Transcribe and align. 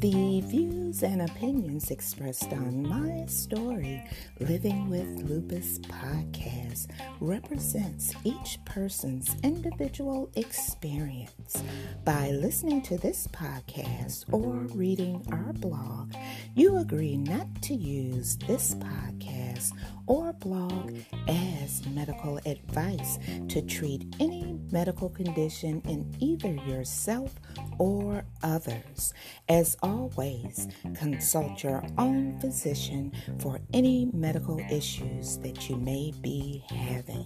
The 0.00 0.40
views 0.46 1.02
and 1.02 1.20
opinions 1.20 1.90
expressed 1.90 2.54
on 2.54 2.88
my 2.88 3.26
story, 3.26 4.02
Living 4.38 4.88
with 4.88 5.06
Lupus 5.28 5.78
podcast, 5.80 6.86
represents 7.20 8.14
each 8.24 8.58
person's 8.64 9.36
individual 9.42 10.30
experience. 10.36 11.62
By 12.02 12.30
listening 12.30 12.80
to 12.82 12.96
this 12.96 13.26
podcast 13.26 14.24
or 14.32 14.52
reading 14.74 15.22
our 15.30 15.52
blog, 15.52 16.14
you 16.54 16.78
agree 16.78 17.18
not 17.18 17.60
to 17.64 17.74
use 17.74 18.38
this 18.38 18.74
podcast 18.76 19.72
or 20.10 20.32
blog 20.32 20.92
as 21.28 21.86
medical 21.86 22.40
advice 22.44 23.16
to 23.48 23.62
treat 23.62 24.04
any 24.18 24.58
medical 24.72 25.08
condition 25.08 25.80
in 25.86 26.12
either 26.18 26.52
yourself 26.68 27.32
or 27.78 28.24
others. 28.42 29.14
As 29.48 29.76
always, 29.84 30.66
consult 30.94 31.62
your 31.62 31.84
own 31.96 32.40
physician 32.40 33.12
for 33.38 33.60
any 33.72 34.10
medical 34.12 34.58
issues 34.68 35.38
that 35.38 35.70
you 35.70 35.76
may 35.76 36.12
be 36.20 36.64
having. 36.68 37.24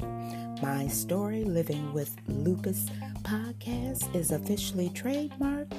My 0.60 0.86
Story 0.88 1.44
Living 1.44 1.91
with 1.94 2.14
Lupus 2.28 2.91
podcast 3.22 4.14
is 4.14 4.30
officially 4.30 4.91
trademarked, 4.91 5.72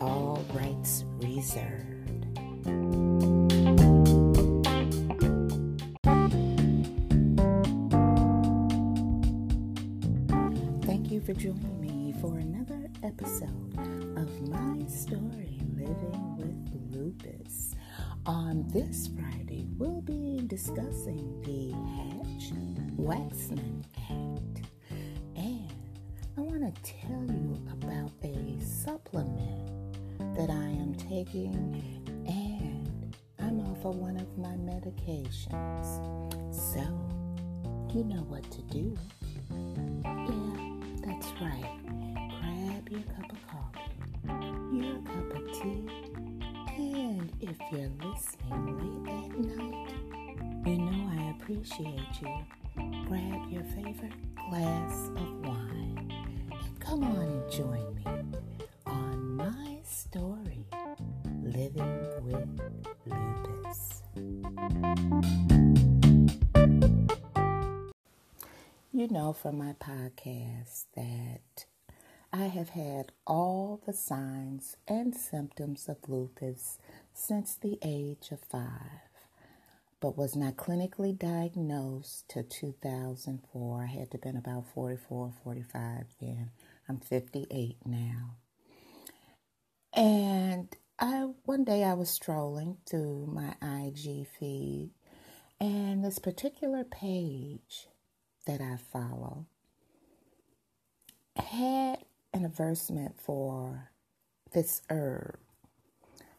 all 0.00 0.44
rights 0.54 1.04
reserved. 1.18 3.31
For 11.32 11.40
joining 11.40 11.80
me 11.80 12.14
for 12.20 12.38
another 12.38 12.90
episode 13.02 13.78
of 14.18 14.48
My 14.48 14.84
Story 14.86 15.60
Living 15.74 16.36
with 16.36 16.94
Lupus. 16.94 17.74
On 18.26 18.66
this 18.68 19.08
Friday, 19.18 19.66
we'll 19.78 20.02
be 20.02 20.42
discussing 20.46 21.40
the 21.42 21.70
Hatch 21.96 22.52
Waxman 22.96 23.82
Act. 24.10 24.68
And 25.36 25.72
I 26.36 26.40
want 26.40 26.74
to 26.74 26.82
tell 26.82 27.24
you 27.28 27.58
about 27.70 28.10
a 28.24 28.60
supplement 28.60 29.96
that 30.36 30.50
I 30.50 30.64
am 30.64 30.94
taking, 30.94 31.82
and 32.26 33.16
I'm 33.38 33.60
off 33.60 33.84
of 33.86 33.96
one 33.96 34.18
of 34.18 34.36
my 34.36 34.56
medications. 34.56 35.86
So, 36.54 36.80
you 37.96 38.04
know 38.04 38.22
what 38.28 38.50
to 38.50 38.62
do. 38.62 38.98
That's 41.22 41.40
right. 41.40 41.78
Grab 41.84 42.88
your 42.90 43.02
cup 43.02 43.30
of 43.30 43.38
coffee, 43.46 44.76
your 44.76 44.98
cup 45.02 45.36
of 45.36 45.52
tea, 45.52 45.88
and 46.76 47.32
if 47.40 47.56
you're 47.70 47.92
listening 48.02 49.04
late 49.04 49.30
at 49.30 49.30
night, 49.38 50.66
you 50.66 50.78
know 50.78 51.10
I 51.16 51.30
appreciate 51.38 52.20
you. 52.20 52.34
Grab 53.06 53.52
your 53.52 53.62
favorite 53.62 54.34
glass 54.50 55.10
of 55.14 55.46
wine 55.46 56.12
and 56.50 56.80
come 56.80 57.04
on 57.04 57.16
and 57.16 57.52
join 57.52 57.94
me 58.04 58.21
know 69.32 69.34
from 69.34 69.58
my 69.58 69.72
podcast 69.72 70.84
that 70.94 71.64
I 72.32 72.44
have 72.44 72.70
had 72.70 73.12
all 73.26 73.80
the 73.86 73.92
signs 73.92 74.76
and 74.86 75.14
symptoms 75.14 75.88
of 75.88 75.96
lupus 76.06 76.78
since 77.14 77.54
the 77.54 77.78
age 77.82 78.28
of 78.30 78.40
five, 78.40 79.08
but 80.00 80.18
was 80.18 80.36
not 80.36 80.56
clinically 80.56 81.18
diagnosed 81.18 82.28
till 82.28 82.42
2004. 82.42 83.82
I 83.82 83.86
had 83.86 84.10
to 84.10 84.18
been 84.18 84.36
about 84.36 84.66
44, 84.74 85.32
45 85.42 86.04
then. 86.20 86.50
I'm 86.88 86.98
58 87.00 87.76
now. 87.86 88.36
And 89.94 90.74
I 90.98 91.28
one 91.44 91.64
day 91.64 91.84
I 91.84 91.94
was 91.94 92.10
strolling 92.10 92.76
through 92.86 93.30
my 93.32 93.54
IG 93.62 94.26
feed 94.38 94.90
and 95.58 96.04
this 96.04 96.18
particular 96.18 96.84
page 96.84 97.88
that 98.46 98.60
I 98.60 98.76
follow 98.92 99.46
had 101.36 101.98
an 102.32 102.44
advertisement 102.44 103.14
for 103.20 103.90
this 104.52 104.82
herb. 104.90 105.38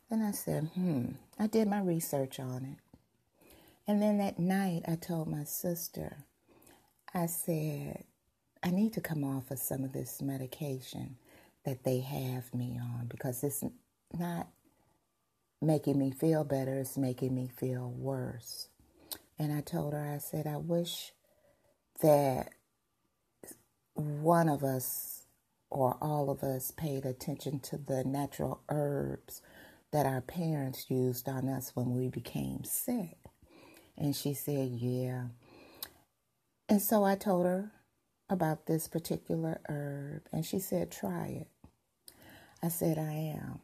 And 0.10 0.24
I 0.24 0.32
said, 0.32 0.70
hmm, 0.76 1.10
I 1.40 1.48
did 1.48 1.68
my 1.68 1.80
research 1.80 2.40
on 2.40 2.66
it. 2.66 2.78
And 3.88 4.02
then 4.02 4.18
that 4.20 4.40
night 4.40 4.84
I 4.88 4.96
told 4.96 5.28
my 5.28 5.44
sister, 5.44 6.18
I 7.14 7.26
said, 7.26 8.04
I 8.64 8.70
need 8.72 8.94
to 8.94 9.02
come 9.02 9.24
off 9.24 9.52
of 9.52 9.60
some 9.60 9.84
of 9.84 9.94
this 9.94 10.22
medication 10.22 11.18
that 11.66 11.84
they 11.84 12.00
have 12.00 12.54
me 12.54 12.80
on 12.82 13.08
because 13.08 13.44
it's 13.44 13.64
not 14.18 14.48
making 15.62 15.98
me 15.98 16.12
feel 16.12 16.44
better, 16.44 16.80
it's 16.80 16.98
making 16.98 17.36
me 17.36 17.50
feel 17.58 17.90
worse. 17.90 18.70
And 19.40 19.52
I 19.52 19.62
told 19.62 19.94
her, 19.94 20.14
I 20.14 20.20
said, 20.20 20.48
I 20.48 20.58
wish 20.58 21.12
that 22.04 22.52
one 23.96 24.50
of 24.50 24.64
us 24.64 25.26
or 25.72 25.98
all 26.02 26.30
of 26.32 26.44
us 26.44 26.72
paid 26.72 27.06
attention 27.06 27.60
to 27.62 27.78
the 27.78 28.04
natural 28.06 28.62
herbs 28.70 29.42
that 29.92 30.06
our 30.06 30.22
parents 30.22 30.88
used 30.90 31.30
on 31.30 31.50
us 31.50 31.74
when 31.76 31.96
we 31.96 32.10
became 32.10 32.64
sick. 32.66 33.18
And 33.98 34.16
she 34.16 34.34
said, 34.34 34.72
Yeah. 34.72 35.26
And 36.70 36.82
so 36.82 37.04
I 37.06 37.16
told 37.16 37.46
her 37.46 37.72
about 38.30 38.68
this 38.68 38.88
particular 38.88 39.62
herb, 39.70 40.24
and 40.34 40.46
she 40.46 40.60
said, 40.60 40.92
Try 40.92 41.28
it. 41.42 41.48
I 42.64 42.70
said, 42.70 42.98
I 42.98 43.14
am. 43.14 43.60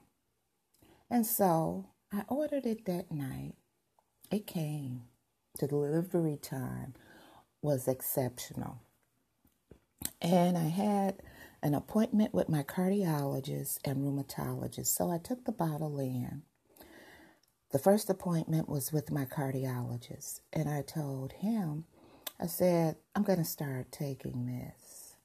And 1.09 1.25
so 1.25 1.87
I 2.13 2.23
ordered 2.29 2.65
it 2.65 2.85
that 2.85 3.11
night. 3.11 3.55
It 4.31 4.47
came. 4.47 5.03
The 5.59 5.67
delivery 5.67 6.37
time 6.41 6.95
was 7.61 7.87
exceptional. 7.87 8.81
And 10.21 10.57
I 10.57 10.67
had 10.69 11.21
an 11.63 11.73
appointment 11.75 12.33
with 12.33 12.49
my 12.49 12.63
cardiologist 12.63 13.79
and 13.85 13.97
rheumatologist. 13.99 14.87
So 14.87 15.11
I 15.11 15.17
took 15.19 15.45
the 15.45 15.51
bottle 15.51 15.99
in. 15.99 16.43
The 17.71 17.79
first 17.79 18.09
appointment 18.09 18.69
was 18.69 18.93
with 18.93 19.11
my 19.11 19.25
cardiologist, 19.25 20.41
and 20.53 20.69
I 20.69 20.83
told 20.83 21.33
him, 21.33 21.85
I 22.39 22.47
said, 22.47 22.95
I'm 23.15 23.23
going 23.23 23.39
to 23.39 23.45
start 23.45 23.91
taking 23.91 24.47
this. 24.47 25.15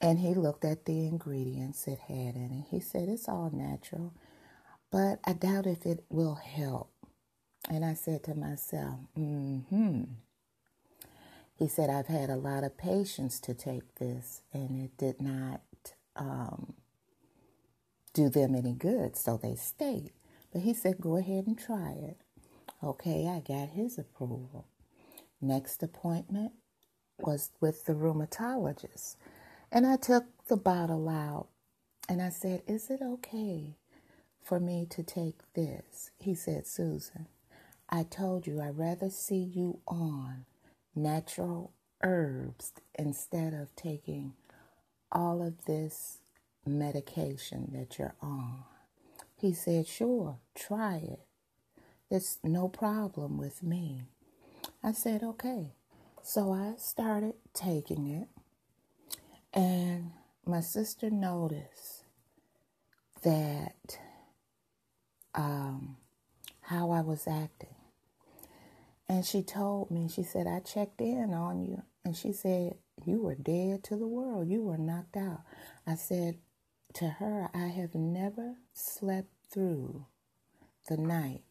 And 0.00 0.18
he 0.20 0.34
looked 0.34 0.64
at 0.64 0.86
the 0.86 1.06
ingredients 1.06 1.88
it 1.88 2.00
had 2.08 2.36
in 2.36 2.50
it. 2.52 2.66
He 2.70 2.80
said, 2.80 3.08
It's 3.08 3.28
all 3.28 3.50
natural, 3.52 4.14
but 4.92 5.20
I 5.24 5.34
doubt 5.34 5.66
if 5.66 5.86
it 5.86 6.04
will 6.10 6.36
help. 6.36 6.90
And 7.70 7.84
I 7.84 7.94
said 7.94 8.24
to 8.24 8.34
myself, 8.34 9.00
Mm 9.18 9.66
hmm. 9.68 10.04
He 11.56 11.68
said, 11.68 11.90
I've 11.90 12.08
had 12.08 12.30
a 12.30 12.36
lot 12.36 12.64
of 12.64 12.76
patients 12.76 13.40
to 13.40 13.54
take 13.54 13.96
this, 13.96 14.42
and 14.52 14.84
it 14.84 14.96
did 14.98 15.20
not 15.22 15.62
um, 16.16 16.74
do 18.12 18.28
them 18.28 18.54
any 18.54 18.72
good, 18.72 19.16
so 19.16 19.36
they 19.36 19.54
stayed. 19.54 20.12
But 20.52 20.62
he 20.62 20.74
said, 20.74 21.00
Go 21.00 21.16
ahead 21.16 21.46
and 21.46 21.58
try 21.58 21.92
it. 21.92 22.18
Okay, 22.82 23.28
I 23.28 23.40
got 23.40 23.70
his 23.70 23.98
approval. 23.98 24.66
Next 25.40 25.82
appointment 25.82 26.52
was 27.18 27.50
with 27.60 27.84
the 27.84 27.94
rheumatologist. 27.94 29.16
And 29.72 29.86
I 29.86 29.96
took 29.96 30.24
the 30.48 30.56
bottle 30.56 31.08
out 31.08 31.48
and 32.08 32.22
I 32.22 32.30
said, 32.30 32.62
Is 32.66 32.90
it 32.90 33.00
okay 33.02 33.76
for 34.42 34.60
me 34.60 34.86
to 34.90 35.02
take 35.02 35.40
this? 35.54 36.10
He 36.18 36.34
said, 36.34 36.66
Susan, 36.66 37.26
I 37.88 38.04
told 38.04 38.46
you 38.46 38.60
I'd 38.60 38.78
rather 38.78 39.10
see 39.10 39.36
you 39.54 39.80
on 39.86 40.46
natural 40.96 41.72
herbs 42.02 42.72
instead 42.98 43.54
of 43.54 43.74
taking 43.76 44.34
all 45.12 45.42
of 45.46 45.66
this 45.66 46.18
medication 46.66 47.70
that 47.74 47.98
you're 47.98 48.16
on. 48.22 48.64
He 49.36 49.52
said, 49.54 49.86
Sure, 49.88 50.38
try 50.56 50.96
it. 50.96 51.20
It's 52.10 52.38
no 52.44 52.68
problem 52.68 53.38
with 53.38 53.62
me. 53.62 54.04
I 54.84 54.92
said, 54.92 55.22
Okay. 55.22 55.72
So 56.22 56.52
I 56.52 56.74
started 56.78 57.34
taking 57.54 58.08
it, 58.08 58.28
and 59.54 60.12
my 60.46 60.60
sister 60.60 61.10
noticed 61.10 62.04
that 63.22 63.98
um, 65.34 65.96
how 66.62 66.90
I 66.92 67.02
was 67.02 67.26
acting. 67.28 67.73
And 69.08 69.24
she 69.24 69.42
told 69.42 69.90
me, 69.90 70.08
she 70.08 70.22
said, 70.22 70.46
I 70.46 70.60
checked 70.60 71.00
in 71.00 71.34
on 71.34 71.62
you. 71.62 71.82
And 72.04 72.16
she 72.16 72.32
said, 72.32 72.76
You 73.04 73.22
were 73.22 73.34
dead 73.34 73.84
to 73.84 73.96
the 73.96 74.06
world. 74.06 74.48
You 74.48 74.62
were 74.62 74.78
knocked 74.78 75.16
out. 75.16 75.42
I 75.86 75.94
said 75.94 76.38
to 76.94 77.08
her, 77.08 77.48
I 77.54 77.66
have 77.66 77.94
never 77.94 78.54
slept 78.72 79.28
through 79.50 80.06
the 80.88 80.96
night 80.96 81.42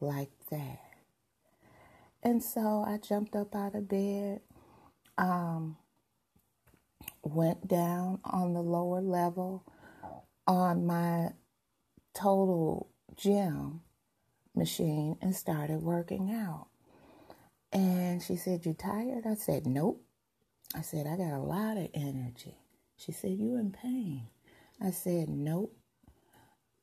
like 0.00 0.30
that. 0.50 0.80
And 2.22 2.42
so 2.42 2.84
I 2.86 2.98
jumped 2.98 3.36
up 3.36 3.54
out 3.54 3.74
of 3.74 3.88
bed, 3.88 4.40
um, 5.16 5.76
went 7.22 7.68
down 7.68 8.20
on 8.24 8.52
the 8.52 8.62
lower 8.62 9.00
level 9.00 9.64
on 10.46 10.86
my 10.86 11.30
total 12.14 12.90
gym 13.16 13.80
machine 14.54 15.16
and 15.20 15.36
started 15.36 15.82
working 15.82 16.32
out. 16.32 16.68
And 17.76 18.22
she 18.22 18.36
said, 18.36 18.64
You 18.64 18.72
tired? 18.72 19.26
I 19.26 19.34
said, 19.34 19.66
Nope. 19.66 20.02
I 20.74 20.80
said, 20.80 21.06
I 21.06 21.18
got 21.18 21.34
a 21.34 21.38
lot 21.38 21.76
of 21.76 21.90
energy. 21.92 22.56
She 22.96 23.12
said, 23.12 23.32
You 23.32 23.56
in 23.56 23.70
pain? 23.70 24.28
I 24.82 24.92
said, 24.92 25.28
Nope. 25.28 25.76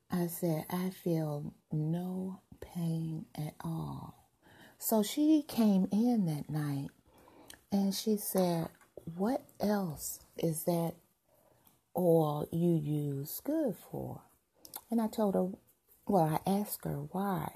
I 0.08 0.28
said, 0.28 0.66
I 0.70 0.90
feel 0.90 1.52
no 1.72 2.42
pain 2.60 3.26
at 3.34 3.54
all. 3.60 4.30
So 4.78 5.02
she 5.02 5.42
came 5.48 5.88
in 5.90 6.26
that 6.26 6.48
night 6.48 6.90
and 7.72 7.92
she 7.92 8.16
said, 8.16 8.68
What 9.16 9.42
else 9.58 10.20
is 10.38 10.62
that 10.62 10.94
oil 11.98 12.46
you 12.52 12.70
use 12.76 13.40
good 13.42 13.74
for? 13.90 14.22
And 14.92 15.00
I 15.00 15.08
told 15.08 15.34
her, 15.34 15.48
Well, 16.06 16.40
I 16.46 16.48
asked 16.48 16.84
her 16.84 16.98
why. 17.10 17.50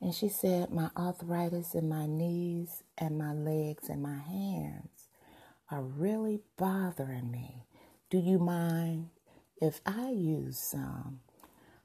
And 0.00 0.14
she 0.14 0.28
said, 0.28 0.70
My 0.70 0.90
arthritis 0.96 1.74
in 1.74 1.88
my 1.88 2.06
knees 2.06 2.82
and 2.98 3.18
my 3.18 3.32
legs 3.32 3.88
and 3.88 4.02
my 4.02 4.18
hands 4.18 5.08
are 5.70 5.82
really 5.82 6.40
bothering 6.56 7.30
me. 7.30 7.66
Do 8.10 8.18
you 8.18 8.38
mind 8.38 9.10
if 9.60 9.80
I 9.86 10.10
use 10.10 10.58
some? 10.58 11.20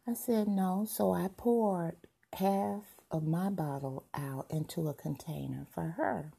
I 0.07 0.13
said, 0.13 0.47
No. 0.47 0.85
So 0.89 1.13
I 1.13 1.29
poured 1.35 1.95
half 2.33 2.83
of 3.11 3.23
my 3.23 3.49
bottle 3.49 4.05
out 4.13 4.47
into 4.49 4.87
a 4.89 4.93
container 4.93 5.67
for 5.73 5.95
her. 5.97 6.31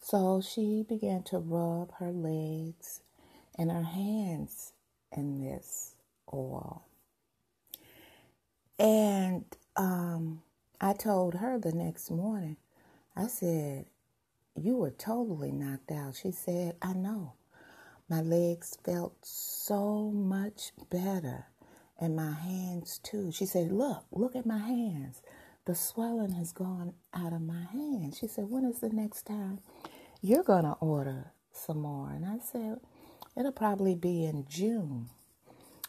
So 0.00 0.42
she 0.42 0.84
began 0.88 1.22
to 1.24 1.38
rub 1.38 1.92
her 1.98 2.12
legs 2.12 3.00
and 3.58 3.70
her 3.72 3.82
hands 3.82 4.72
in 5.16 5.40
this 5.42 5.94
oil. 6.32 6.84
And 8.78 9.44
um, 9.76 10.42
I 10.80 10.92
told 10.92 11.34
her 11.36 11.58
the 11.58 11.72
next 11.72 12.10
morning, 12.10 12.56
I 13.16 13.28
said, 13.28 13.86
You 14.56 14.76
were 14.76 14.90
totally 14.90 15.52
knocked 15.52 15.90
out. 15.92 16.16
She 16.16 16.32
said, 16.32 16.76
I 16.82 16.92
know. 16.94 17.34
My 18.08 18.20
legs 18.20 18.76
felt 18.84 19.14
so 19.22 20.10
much 20.10 20.72
better, 20.90 21.46
and 21.98 22.16
my 22.16 22.32
hands 22.32 22.98
too. 22.98 23.32
She 23.32 23.46
said, 23.46 23.72
Look, 23.72 24.04
look 24.12 24.36
at 24.36 24.46
my 24.46 24.58
hands. 24.58 25.22
The 25.64 25.74
swelling 25.74 26.32
has 26.32 26.52
gone 26.52 26.94
out 27.14 27.32
of 27.32 27.40
my 27.40 27.64
hands. 27.72 28.18
She 28.18 28.26
said, 28.26 28.50
When 28.50 28.64
is 28.64 28.80
the 28.80 28.90
next 28.90 29.22
time 29.26 29.60
you're 30.20 30.42
going 30.42 30.64
to 30.64 30.76
order 30.80 31.32
some 31.52 31.80
more? 31.80 32.10
And 32.10 32.26
I 32.26 32.38
said, 32.40 32.80
It'll 33.36 33.52
probably 33.52 33.94
be 33.94 34.24
in 34.24 34.44
June. 34.48 35.08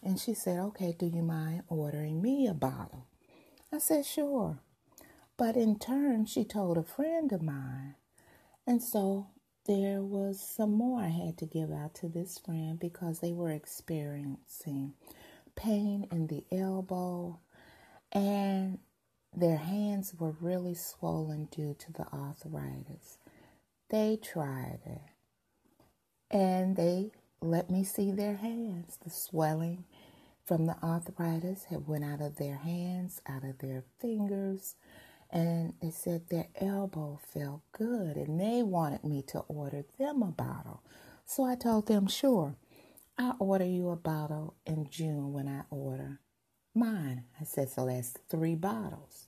And 0.04 0.20
she 0.20 0.34
said, 0.36 0.60
Okay, 0.60 0.96
do 0.98 1.08
you 1.08 1.24
mind 1.24 1.64
ordering 1.68 2.22
me 2.22 2.48
a 2.48 2.54
bottle? 2.54 3.08
I 3.74 3.80
said, 3.80 4.06
Sure. 4.06 4.60
But 5.38 5.58
in 5.58 5.80
turn, 5.80 6.26
she 6.26 6.46
told 6.46 6.78
a 6.78 6.84
friend 6.84 7.32
of 7.32 7.42
mine. 7.42 7.96
And 8.66 8.82
so 8.82 9.28
there 9.68 10.02
was 10.02 10.40
some 10.40 10.72
more 10.74 11.02
I 11.02 11.08
had 11.10 11.38
to 11.40 11.46
give 11.46 11.72
out 11.72 11.96
to 11.96 12.08
this 12.08 12.38
friend 12.38 12.80
because 12.80 13.20
they 13.20 13.34
were 13.34 13.52
experiencing 13.52 14.94
pain 15.56 16.08
in 16.12 16.28
the 16.28 16.46
elbow 16.52 17.40
and 18.12 18.80
their 19.36 19.58
hands 19.58 20.14
were 20.18 20.36
really 20.40 20.76
swollen 20.76 21.46
due 21.46 21.76
to 21.80 21.92
the 21.94 22.08
arthritis. 22.14 23.18
They 23.90 24.18
tried 24.22 24.80
it 24.86 25.02
and 26.32 26.76
they 26.76 27.12
let 27.42 27.70
me 27.70 27.84
see 27.84 28.12
their 28.12 28.36
hands. 28.36 28.98
The 29.04 29.10
swelling 29.10 29.86
from 30.46 30.66
the 30.66 30.78
arthritis 30.84 31.66
had 31.66 31.88
went 31.88 32.04
out 32.06 32.22
of 32.22 32.38
their 32.38 32.58
hands, 32.58 33.22
out 33.28 33.44
of 33.44 33.60
their 33.60 33.84
fingers, 34.00 34.76
and 35.32 35.74
they 35.82 35.92
said 35.92 36.30
their 36.30 36.48
elbow 36.60 37.20
felt 37.34 37.62
good 37.72 38.16
and 38.16 38.40
they 38.40 38.64
wanted 38.64 39.04
me 39.04 39.22
to 39.24 39.40
order 39.40 39.84
them 39.98 40.22
a 40.22 40.32
bottle. 40.32 40.84
So 41.26 41.44
I 41.44 41.56
told 41.56 41.88
them, 41.88 42.08
sure, 42.08 42.56
I'll 43.18 43.36
order 43.40 43.66
you 43.66 43.90
a 43.90 43.96
bottle 43.96 44.56
in 44.66 44.88
June 44.90 45.34
when 45.34 45.48
I 45.48 45.62
order 45.70 46.20
mine. 46.74 47.24
I 47.40 47.46
said, 47.46 47.70
so 47.70 47.86
that's 47.86 48.14
three 48.30 48.56
bottles. 48.56 49.28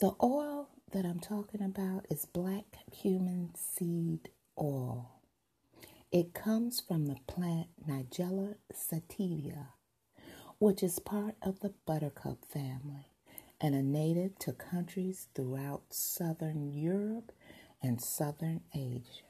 The 0.00 0.12
oil 0.22 0.68
that 0.92 1.04
I'm 1.04 1.20
talking 1.20 1.62
about 1.62 2.06
is 2.10 2.24
black 2.24 2.64
cumin 2.90 3.50
seed 3.54 4.30
oil. 4.58 5.20
It 6.10 6.34
comes 6.34 6.80
from 6.80 7.06
the 7.06 7.16
plant 7.28 7.68
Nigella 7.86 8.56
sativa, 8.72 9.74
which 10.58 10.82
is 10.82 10.98
part 10.98 11.36
of 11.42 11.60
the 11.60 11.72
buttercup 11.86 12.44
family 12.44 13.09
and 13.60 13.74
a 13.74 13.82
native 13.82 14.38
to 14.38 14.52
countries 14.52 15.28
throughout 15.34 15.82
southern 15.90 16.72
Europe 16.72 17.32
and 17.82 18.00
southern 18.00 18.62
Asia. 18.74 19.26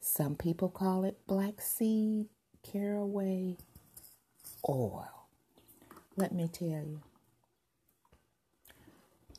Some 0.00 0.34
people 0.36 0.68
call 0.68 1.04
it 1.04 1.26
black 1.26 1.60
seed 1.60 2.26
caraway 2.62 3.56
oil. 4.68 5.28
Let 6.16 6.32
me 6.32 6.48
tell 6.48 6.68
you, 6.68 7.00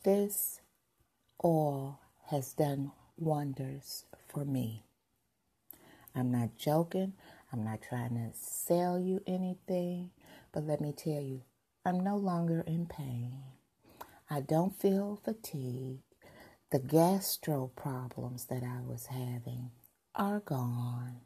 this 0.04 0.62
oil 1.44 2.00
has 2.28 2.54
done 2.54 2.92
wonders 3.18 4.06
for 4.28 4.45
me. 4.45 4.84
I'm 6.16 6.31
not 6.31 6.57
joking. 6.57 7.13
I'm 7.52 7.63
not 7.63 7.81
trying 7.81 8.13
to 8.16 8.31
sell 8.34 9.00
you 9.00 9.22
anything, 9.25 10.12
but 10.52 10.66
let 10.66 10.80
me 10.81 10.94
tell 10.94 11.22
you, 11.22 11.42
I'm 11.86 12.00
no 12.02 12.16
longer 12.16 12.63
in 12.68 12.86
pain. 12.86 13.34
I 14.30 14.42
don't 14.42 14.80
feel 14.80 15.20
fatigue. 15.24 16.00
The 16.72 16.80
gastro 16.80 17.72
problems 17.76 18.46
that 18.48 18.64
I 18.64 18.81
was 18.81 19.08
having 19.08 19.72
are 20.16 20.42
gone. 20.42 21.22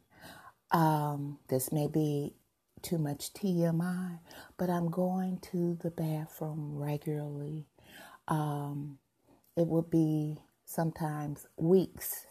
Um, 0.72 1.40
this 1.50 1.72
may 1.72 1.88
be 1.88 2.36
too 2.82 2.98
much 3.00 3.34
TMI, 3.34 4.20
but 4.58 4.70
I'm 4.70 4.90
going 4.92 5.40
to 5.52 5.76
the 5.82 5.92
bathroom 5.92 6.76
regularly. 6.78 7.66
Um, 8.28 9.00
it 9.58 9.68
would 9.68 9.90
be 9.92 10.40
sometimes 10.66 11.48
weeks 11.58 12.28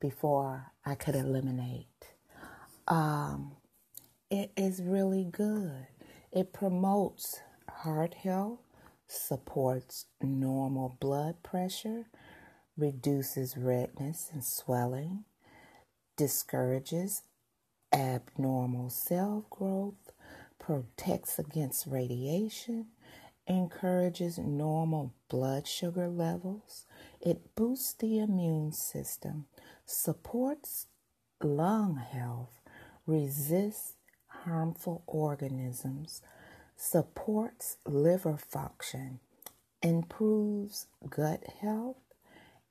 before 0.00 0.72
I 0.86 0.96
could 0.96 1.16
eliminate. 1.16 1.86
Um, 2.88 3.52
it 4.30 4.52
is 4.56 4.82
really 4.82 5.24
good. 5.24 5.86
It 6.32 6.52
promotes 6.52 7.40
heart 7.70 8.14
health, 8.14 8.60
supports 9.08 10.06
normal 10.22 10.96
blood 11.00 11.42
pressure, 11.42 12.06
reduces 12.76 13.56
redness 13.56 14.30
and 14.32 14.44
swelling, 14.44 15.24
discourages 16.16 17.22
abnormal 17.92 18.90
cell 18.90 19.46
growth, 19.50 20.12
protects 20.58 21.38
against 21.38 21.86
radiation, 21.86 22.86
encourages 23.46 24.38
normal 24.38 25.14
blood 25.28 25.66
sugar 25.66 26.08
levels, 26.08 26.84
it 27.20 27.54
boosts 27.54 27.94
the 27.94 28.18
immune 28.18 28.72
system, 28.72 29.46
supports 29.86 30.86
lung 31.42 31.96
health, 31.96 32.60
resists 33.06 33.94
harmful 34.44 35.02
organisms, 35.06 36.20
supports 36.78 37.76
liver 37.84 38.36
function, 38.36 39.18
improves 39.82 40.86
gut 41.10 41.42
health, 41.60 41.96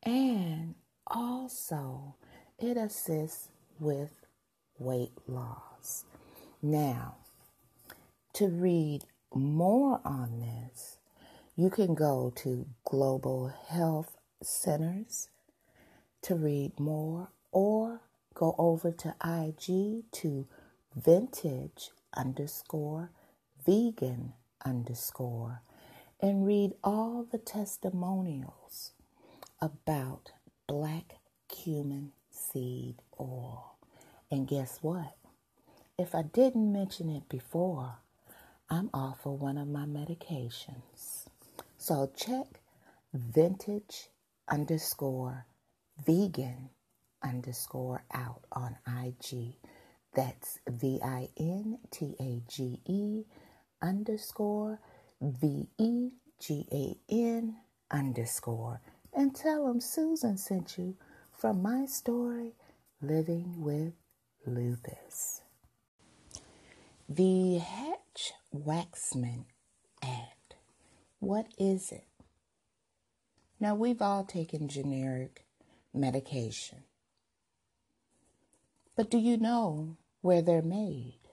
and 0.01 0.75
also 1.05 2.15
it 2.57 2.77
assists 2.77 3.49
with 3.79 4.25
weight 4.79 5.11
loss. 5.27 6.05
Now, 6.61 7.17
to 8.33 8.47
read 8.47 9.03
more 9.35 9.99
on 10.05 10.39
this, 10.39 10.97
you 11.57 11.69
can 11.69 11.93
go 11.93 12.31
to 12.37 12.65
Global 12.85 13.53
Health 13.67 14.15
Centers 14.41 15.27
to 16.21 16.35
read 16.35 16.79
more 16.79 17.29
or 17.51 18.01
go 18.33 18.55
over 18.57 18.91
to 18.91 19.15
IG 19.23 20.03
to 20.11 20.47
vintage 20.95 21.89
underscore 22.15 23.11
vegan 23.67 24.33
underscore 24.65 25.61
and 26.21 26.47
read 26.47 26.71
all 26.83 27.27
the 27.29 27.37
testimonials 27.37 28.93
about 29.61 30.31
black 30.67 31.15
cumin 31.49 32.13
seed 32.31 32.95
oil. 33.19 33.75
And 34.31 34.47
guess 34.47 34.79
what? 34.81 35.15
If 35.99 36.15
I 36.15 36.21
didn't 36.21 36.71
mention 36.71 37.09
it 37.09 37.27
before, 37.27 37.97
I'm 38.69 38.89
off 38.93 39.25
of 39.25 39.41
one 39.41 39.57
of 39.57 39.67
my 39.67 39.85
medications. 39.85 41.27
So 41.77 42.09
check 42.15 42.61
vintage 43.13 44.09
underscore 44.47 45.45
vegan 46.05 46.69
underscore 47.23 48.03
out 48.13 48.43
on 48.51 48.77
IG. 48.87 49.55
That's 50.15 50.59
V 50.69 50.99
I 51.03 51.29
N 51.37 51.79
T 51.91 52.15
A 52.19 52.41
G 52.49 52.79
E 52.85 53.23
underscore 53.81 54.79
V 55.21 55.67
E 55.77 56.09
G 56.39 56.65
A 56.71 56.97
N 57.09 57.57
underscore. 57.91 58.81
And 59.13 59.35
tell 59.35 59.67
them 59.67 59.81
Susan 59.81 60.37
sent 60.37 60.77
you 60.77 60.95
from 61.31 61.61
my 61.61 61.85
story, 61.85 62.53
Living 63.01 63.61
with 63.61 63.93
Lupus. 64.45 65.41
The 67.09 67.57
Hatch 67.57 68.33
Waxman 68.53 69.45
Act. 70.03 70.55
What 71.19 71.47
is 71.57 71.91
it? 71.91 72.05
Now, 73.59 73.75
we've 73.75 74.01
all 74.01 74.23
taken 74.23 74.67
generic 74.67 75.45
medication. 75.93 76.83
But 78.95 79.09
do 79.09 79.17
you 79.17 79.37
know 79.37 79.97
where 80.21 80.41
they're 80.41 80.61
made? 80.61 81.26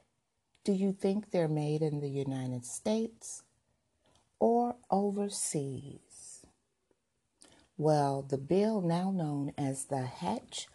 Do 0.64 0.73
you 0.73 0.92
think 0.92 1.30
they're 1.30 1.47
made 1.47 1.83
in 1.83 2.00
the 2.00 2.09
United 2.09 2.64
States 2.64 3.42
or 4.40 4.76
overseas? 4.90 6.47
Well, 7.76 8.23
the 8.23 8.38
bill 8.38 8.80
now 8.80 9.11
known 9.11 9.52
as 9.59 9.85
the 9.85 10.06
Hatch 10.06 10.68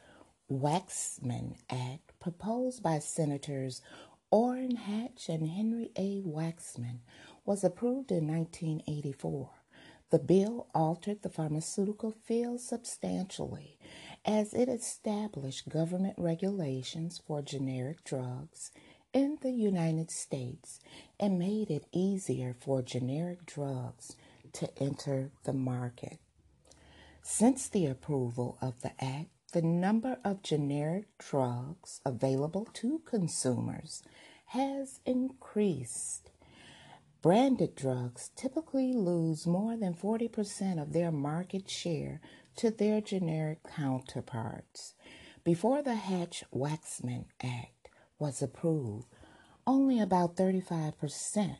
Waxman 0.52 1.56
Act, 1.72 2.20
proposed 2.20 2.84
by 2.84 3.00
Senators 3.00 3.82
Orrin 4.30 4.76
Hatch 4.76 5.28
and 5.28 5.48
Henry 5.48 5.90
A. 5.96 6.22
Waxman, 6.22 7.00
was 7.44 7.64
approved 7.64 8.12
in 8.12 8.28
1984. 8.28 9.50
The 10.12 10.20
bill 10.20 10.68
altered 10.76 11.24
the 11.24 11.30
pharmaceutical 11.30 12.12
field 12.12 12.62
substantially 12.62 13.80
as 14.24 14.54
it 14.54 14.70
established 14.70 15.68
government 15.68 16.16
regulations 16.20 17.20
for 17.26 17.42
generic 17.42 18.04
drugs 18.04 18.72
in 19.14 19.38
the 19.42 19.52
United 19.52 20.12
States 20.12 20.80
and 21.20 21.40
made 21.40 21.70
it 21.70 21.86
easier 21.92 22.56
for 22.60 22.82
generic 22.82 23.46
drugs 23.46 24.16
to 24.54 24.70
enter 24.82 25.32
the 25.44 25.54
market. 25.54 26.20
Since 27.22 27.70
the 27.70 27.86
approval 27.86 28.58
of 28.62 28.82
the 28.82 28.92
Act, 29.04 29.30
the 29.52 29.62
number 29.62 30.20
of 30.24 30.44
generic 30.44 31.06
drugs 31.18 32.02
available 32.06 32.68
to 32.74 33.02
consumers 33.06 34.04
has 34.48 35.00
increased. 35.06 36.30
Branded 37.22 37.76
drugs 37.76 38.32
typically 38.36 38.94
lose 38.94 39.46
more 39.46 39.76
than 39.76 39.94
40% 39.94 40.82
of 40.82 40.94
their 40.94 41.12
market 41.12 41.70
share 41.70 42.22
to 42.56 42.72
their 42.72 43.02
generic 43.02 43.60
counterparts. 43.76 44.94
Before 45.44 45.82
the 45.82 45.96
Hatch 45.96 46.44
Waxman 46.54 47.26
Act 47.44 47.79
was 48.20 48.42
approved, 48.42 49.08
only 49.66 50.00
about 50.00 50.36
35% 50.36 51.58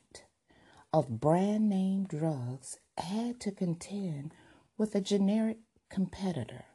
of 0.94 1.20
brand 1.20 1.70
name 1.70 2.06
drugs 2.06 2.78
had 2.98 3.40
to 3.40 3.52
contend 3.52 4.34
with 4.78 4.94
a 4.94 5.02
generic 5.02 5.58
competitor. 5.90 6.66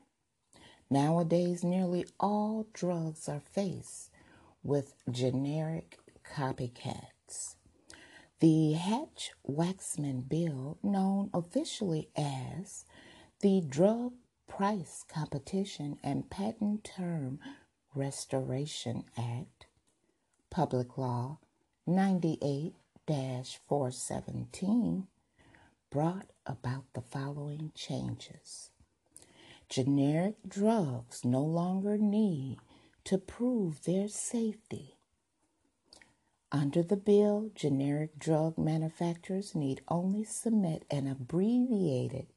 Nowadays, 0.90 1.62
nearly 1.64 2.06
all 2.18 2.66
drugs 2.72 3.28
are 3.28 3.40
faced 3.40 4.10
with 4.62 4.94
generic 5.10 5.98
copycats. 6.24 7.56
The 8.40 8.72
Hatch 8.72 9.32
Waxman 9.48 10.28
Bill, 10.28 10.78
known 10.82 11.30
officially 11.32 12.10
as 12.16 12.84
the 13.40 13.62
Drug 13.66 14.12
Price 14.46 15.04
Competition 15.08 15.98
and 16.02 16.30
Patent 16.30 16.84
Term 16.84 17.38
Restoration 17.94 19.04
Act, 19.16 19.63
Public 20.54 20.96
Law 20.96 21.38
98 21.84 22.74
417, 23.08 25.08
brought 25.90 26.30
about 26.46 26.84
the 26.92 27.00
following 27.00 27.72
changes. 27.74 28.70
Generic 29.68 30.36
drugs 30.46 31.24
no 31.24 31.42
longer 31.42 31.98
need 31.98 32.58
to 33.02 33.18
prove 33.18 33.82
their 33.82 34.06
safety. 34.06 34.94
Under 36.52 36.84
the 36.84 36.96
bill, 36.96 37.50
generic 37.56 38.16
drug 38.16 38.56
manufacturers 38.56 39.56
need 39.56 39.80
only 39.88 40.22
submit 40.22 40.84
an 40.88 41.08
abbreviated 41.08 42.28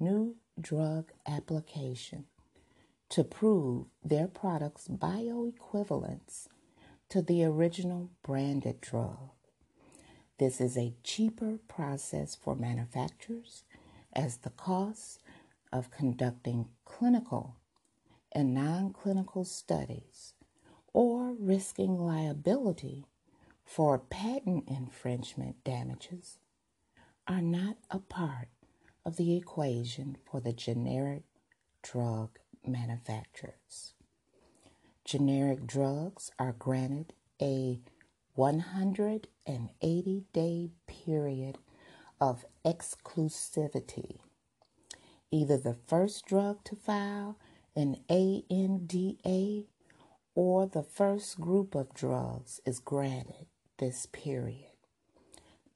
new 0.00 0.34
drug 0.60 1.12
application 1.28 2.24
to 3.10 3.22
prove 3.22 3.86
their 4.04 4.26
product's 4.26 4.88
bioequivalence 4.88 6.48
to 7.12 7.20
the 7.20 7.44
original 7.44 8.08
branded 8.22 8.80
drug. 8.80 9.28
This 10.38 10.62
is 10.62 10.78
a 10.78 10.94
cheaper 11.04 11.58
process 11.68 12.34
for 12.34 12.56
manufacturers 12.56 13.64
as 14.14 14.38
the 14.38 14.48
costs 14.48 15.18
of 15.70 15.90
conducting 15.90 16.68
clinical 16.86 17.56
and 18.34 18.54
non 18.54 18.94
clinical 18.94 19.44
studies 19.44 20.32
or 20.94 21.34
risking 21.38 21.98
liability 21.98 23.04
for 23.62 23.98
patent 23.98 24.64
infringement 24.66 25.62
damages 25.64 26.38
are 27.28 27.42
not 27.42 27.76
a 27.90 27.98
part 27.98 28.48
of 29.04 29.18
the 29.18 29.36
equation 29.36 30.16
for 30.24 30.40
the 30.40 30.54
generic 30.54 31.24
drug 31.82 32.38
manufacturers. 32.66 33.92
Generic 35.12 35.66
drugs 35.66 36.30
are 36.38 36.54
granted 36.58 37.12
a 37.38 37.78
180 38.34 40.24
day 40.32 40.70
period 40.86 41.58
of 42.18 42.46
exclusivity 42.64 44.20
either 45.30 45.58
the 45.58 45.76
first 45.86 46.24
drug 46.24 46.64
to 46.64 46.74
file 46.74 47.36
an 47.76 47.98
ANDA 48.08 49.64
or 50.34 50.66
the 50.66 50.82
first 50.82 51.38
group 51.38 51.74
of 51.74 51.92
drugs 51.92 52.62
is 52.64 52.80
granted 52.80 53.44
this 53.76 54.06
period. 54.06 54.72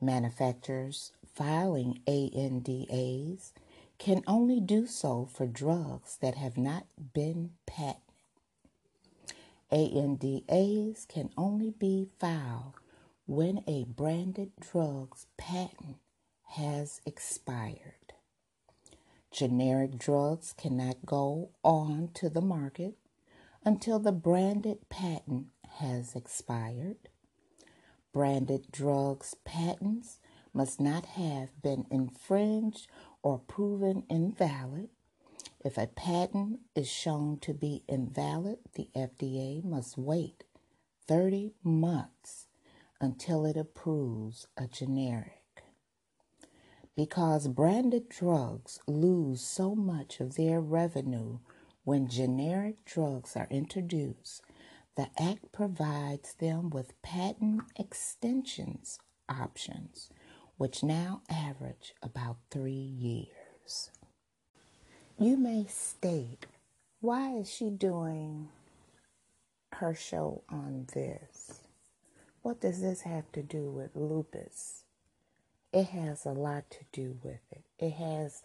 Manufacturers 0.00 1.12
filing 1.34 2.00
ANDAs 2.06 3.52
can 3.98 4.22
only 4.26 4.60
do 4.60 4.86
so 4.86 5.26
for 5.26 5.46
drugs 5.46 6.16
that 6.22 6.36
have 6.36 6.56
not 6.56 6.86
been 7.12 7.50
patented. 7.66 8.05
ANDAs 9.70 11.06
can 11.06 11.30
only 11.36 11.70
be 11.70 12.08
filed 12.18 12.74
when 13.26 13.64
a 13.66 13.84
branded 13.84 14.52
drug's 14.60 15.26
patent 15.36 15.96
has 16.50 17.00
expired. 17.04 18.12
Generic 19.32 19.98
drugs 19.98 20.54
cannot 20.56 21.04
go 21.04 21.50
on 21.64 22.10
to 22.14 22.30
the 22.30 22.40
market 22.40 22.96
until 23.64 23.98
the 23.98 24.12
branded 24.12 24.88
patent 24.88 25.48
has 25.80 26.14
expired. 26.14 27.08
Branded 28.12 28.70
drugs 28.70 29.34
patents 29.44 30.20
must 30.54 30.80
not 30.80 31.04
have 31.04 31.60
been 31.60 31.84
infringed 31.90 32.86
or 33.22 33.40
proven 33.40 34.04
invalid. 34.08 34.88
If 35.66 35.78
a 35.78 35.88
patent 35.88 36.60
is 36.76 36.88
shown 36.88 37.40
to 37.40 37.52
be 37.52 37.82
invalid, 37.88 38.58
the 38.76 38.88
FDA 38.94 39.64
must 39.64 39.98
wait 39.98 40.44
30 41.08 41.54
months 41.64 42.46
until 43.00 43.44
it 43.44 43.56
approves 43.56 44.46
a 44.56 44.68
generic. 44.68 45.64
Because 46.94 47.48
branded 47.48 48.08
drugs 48.08 48.78
lose 48.86 49.40
so 49.40 49.74
much 49.74 50.20
of 50.20 50.36
their 50.36 50.60
revenue 50.60 51.40
when 51.82 52.06
generic 52.06 52.84
drugs 52.84 53.34
are 53.34 53.48
introduced, 53.50 54.42
the 54.94 55.08
Act 55.18 55.50
provides 55.50 56.34
them 56.34 56.70
with 56.70 57.02
patent 57.02 57.62
extensions 57.74 59.00
options, 59.28 60.10
which 60.58 60.84
now 60.84 61.22
average 61.28 61.92
about 62.04 62.36
three 62.52 62.70
years. 62.70 63.90
You 65.18 65.36
may 65.38 65.66
state, 65.68 66.46
why 67.00 67.32
is 67.36 67.52
she 67.52 67.70
doing 67.70 68.48
her 69.74 69.94
show 69.94 70.42
on 70.50 70.86
this? 70.94 71.62
What 72.42 72.60
does 72.60 72.82
this 72.82 73.02
have 73.02 73.30
to 73.32 73.42
do 73.42 73.70
with 73.70 73.96
lupus? 73.96 74.82
it 75.72 75.86
has 75.88 76.26
a 76.26 76.32
lot 76.32 76.70
to 76.70 76.80
do 76.92 77.18
with 77.22 77.40
it. 77.52 77.64
It 77.78 77.92
has 77.94 78.42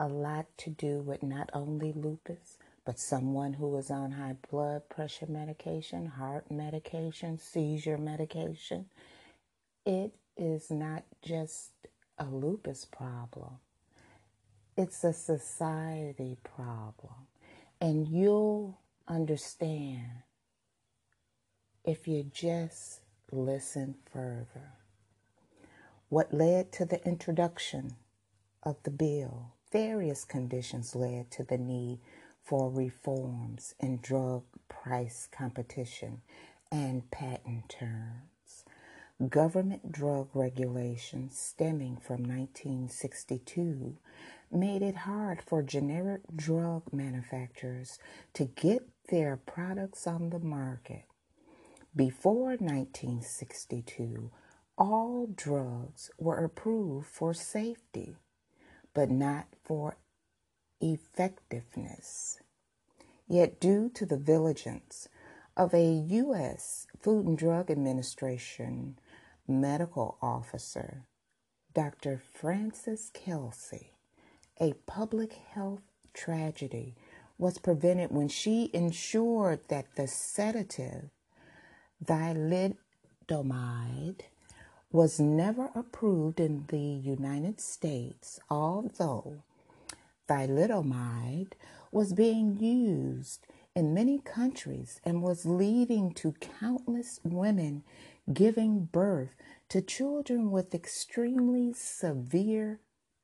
a 0.00 0.08
lot 0.08 0.46
to 0.58 0.70
do 0.70 1.00
with 1.00 1.22
not 1.22 1.50
only 1.54 1.92
lupus, 1.92 2.58
But 2.84 2.98
someone 3.00 3.54
who 3.54 3.76
is 3.78 3.90
on 3.90 4.12
high 4.12 4.36
blood 4.50 4.88
pressure 4.90 5.26
medication, 5.28 6.06
heart 6.06 6.50
medication, 6.50 7.38
seizure 7.38 7.98
medication, 7.98 8.86
it 9.86 10.12
is 10.36 10.70
not 10.70 11.04
just 11.22 11.70
a 12.18 12.26
lupus 12.26 12.84
problem, 12.86 13.58
it's 14.76 15.04
a 15.04 15.12
society 15.12 16.36
problem. 16.42 17.26
And 17.80 18.08
you'll 18.08 18.78
understand 19.08 20.22
if 21.84 22.06
you 22.08 22.24
just 22.24 23.00
listen 23.32 23.96
further. 24.12 24.74
What 26.08 26.34
led 26.34 26.72
to 26.72 26.84
the 26.84 27.04
introduction 27.06 27.96
of 28.62 28.76
the 28.82 28.90
bill? 28.90 29.54
Various 29.72 30.24
conditions 30.24 30.94
led 30.96 31.30
to 31.32 31.44
the 31.44 31.58
need 31.58 32.00
for 32.42 32.70
reforms 32.70 33.74
in 33.80 33.98
drug 34.02 34.42
price 34.68 35.28
competition 35.30 36.22
and 36.72 37.10
patent 37.10 37.68
terms. 37.68 38.64
Government 39.28 39.92
drug 39.92 40.30
regulations 40.34 41.38
stemming 41.38 41.96
from 41.98 42.24
1962 42.24 43.96
made 44.50 44.82
it 44.82 44.96
hard 44.96 45.42
for 45.42 45.62
generic 45.62 46.22
drug 46.34 46.82
manufacturers 46.92 47.98
to 48.34 48.44
get 48.44 48.88
their 49.10 49.36
products 49.36 50.06
on 50.06 50.30
the 50.30 50.38
market. 50.38 51.04
Before 51.94 52.50
1962, 52.50 54.30
all 54.78 55.28
drugs 55.34 56.10
were 56.18 56.44
approved 56.44 57.06
for 57.06 57.34
safety, 57.34 58.16
but 58.94 59.10
not 59.10 59.46
for 59.64 59.96
effectiveness. 60.80 62.38
Yet, 63.28 63.60
due 63.60 63.90
to 63.94 64.06
the 64.06 64.16
vigilance 64.16 65.08
of 65.56 65.74
a 65.74 65.84
U.S. 65.92 66.86
Food 67.00 67.26
and 67.26 67.38
Drug 67.38 67.70
Administration 67.70 68.98
medical 69.46 70.16
officer, 70.22 71.04
Dr. 71.74 72.20
Frances 72.32 73.10
Kelsey, 73.12 73.92
a 74.60 74.74
public 74.86 75.32
health 75.32 75.80
tragedy 76.12 76.94
was 77.38 77.58
prevented 77.58 78.10
when 78.10 78.28
she 78.28 78.70
ensured 78.74 79.60
that 79.68 79.86
the 79.96 80.06
sedative 80.06 81.08
thalidomide 82.04 82.76
was 84.92 85.18
never 85.18 85.70
approved 85.74 86.38
in 86.40 86.64
the 86.68 86.78
United 86.78 87.60
States, 87.60 88.38
although 88.50 89.42
thalidomide 90.28 91.52
was 91.90 92.12
being 92.12 92.58
used 92.60 93.46
in 93.74 93.94
many 93.94 94.18
countries 94.18 95.00
and 95.04 95.22
was 95.22 95.46
leading 95.46 96.12
to 96.12 96.32
countless 96.60 97.20
women 97.24 97.82
giving 98.32 98.84
birth 98.84 99.34
to 99.68 99.80
children 99.80 100.50
with 100.50 100.74
extremely 100.74 101.72
severe 101.72 102.80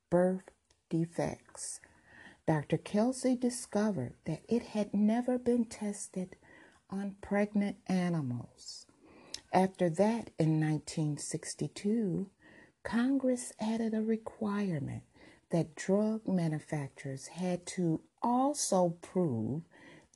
birth 0.09 0.49
defects. 0.89 1.79
Dr. 2.47 2.77
Kelsey 2.77 3.35
discovered 3.35 4.13
that 4.25 4.41
it 4.47 4.63
had 4.63 4.93
never 4.93 5.37
been 5.37 5.65
tested 5.65 6.37
on 6.89 7.15
pregnant 7.21 7.77
animals. 7.87 8.85
After 9.51 9.89
that, 9.89 10.31
in 10.39 10.59
1962, 10.59 12.29
Congress 12.83 13.51
added 13.59 13.93
a 13.93 14.01
requirement 14.01 15.03
that 15.49 15.75
drug 15.75 16.27
manufacturers 16.27 17.27
had 17.27 17.65
to 17.65 18.01
also 18.21 18.95
prove 19.01 19.63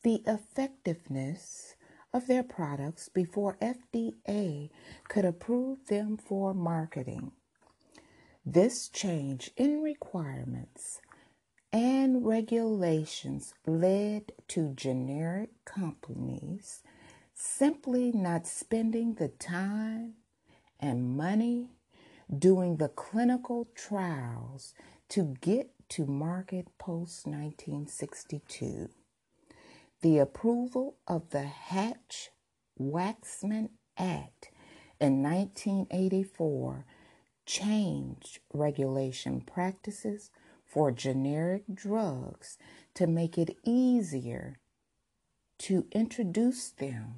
the 0.04 0.24
effectiveness 0.26 1.76
of 2.14 2.28
their 2.28 2.44
products 2.44 3.10
before 3.10 3.58
FDA 3.62 4.70
could 5.08 5.26
approve 5.26 5.86
them 5.88 6.18
for 6.18 6.54
marketing. 6.54 7.32
This 8.46 8.90
change 8.90 9.52
in 9.56 9.84
requirements 9.84 11.00
and 11.72 12.26
regulations 12.26 13.54
led 13.68 14.32
to 14.48 14.74
generic 14.74 15.52
companies 15.64 16.82
simply 17.36 18.12
not 18.12 18.48
spending 18.48 19.14
the 19.14 19.28
time 19.28 20.16
and 20.80 21.16
money 21.16 21.70
doing 22.36 22.78
the 22.78 22.90
clinical 22.90 23.68
trials 23.76 24.74
to 25.10 25.36
get 25.42 25.70
to 25.90 26.08
market 26.08 26.68
post 26.80 27.28
1962. 27.28 28.90
The 30.02 30.18
approval 30.18 30.96
of 31.08 31.30
the 31.30 31.44
Hatch 31.44 32.32
Waxman 32.80 33.70
Act 34.00 34.50
in 35.00 35.22
1984 35.22 36.86
changed 37.52 38.40
regulation 38.54 39.42
practices 39.42 40.32
for 40.66 40.90
generic 40.90 41.64
drugs 41.74 42.58
to 42.94 43.06
make 43.06 43.38
it 43.38 43.58
easier 43.66 44.58
to 45.58 45.86
introduce 45.92 46.70
them 46.70 47.16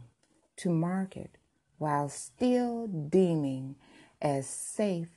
to 0.56 0.72
market 0.72 1.38
while 1.78 2.10
still 2.10 2.88
deeming 2.88 3.76
as 4.20 4.48
safe 4.48 5.12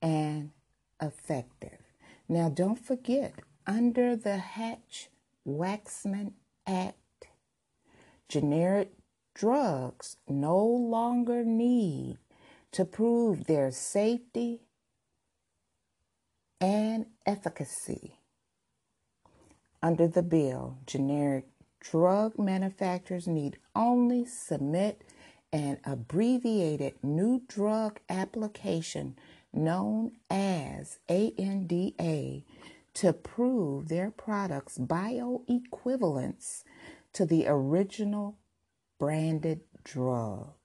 and 0.00 0.50
effective. 1.02 1.80
Now, 2.26 2.48
don't 2.48 2.78
forget, 2.78 3.34
under 3.66 4.16
the 4.16 4.38
Hatch 4.38 5.10
Waxman 5.46 6.32
Act, 6.66 7.26
generic 8.26 8.92
drugs 9.34 10.16
no 10.26 10.64
longer 10.64 11.44
need 11.44 12.16
to 12.72 12.84
prove 12.84 13.46
their 13.46 13.70
safety 13.70 14.60
and 16.60 17.06
efficacy. 17.24 18.18
Under 19.82 20.08
the 20.08 20.22
bill, 20.22 20.78
generic 20.86 21.46
drug 21.80 22.38
manufacturers 22.38 23.26
need 23.26 23.58
only 23.74 24.24
submit 24.24 25.02
an 25.52 25.78
abbreviated 25.84 26.94
new 27.02 27.42
drug 27.46 28.00
application 28.08 29.16
known 29.52 30.12
as 30.28 30.98
ANDA 31.08 32.42
to 32.94 33.12
prove 33.12 33.88
their 33.88 34.10
product's 34.10 34.78
bioequivalence 34.78 36.64
to 37.12 37.24
the 37.24 37.46
original 37.46 38.36
branded 38.98 39.60
drug. 39.84 40.55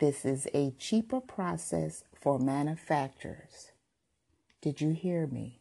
This 0.00 0.24
is 0.24 0.48
a 0.52 0.72
cheaper 0.72 1.20
process 1.20 2.02
for 2.20 2.40
manufacturers. 2.40 3.70
Did 4.60 4.80
you 4.80 4.90
hear 4.90 5.28
me? 5.28 5.60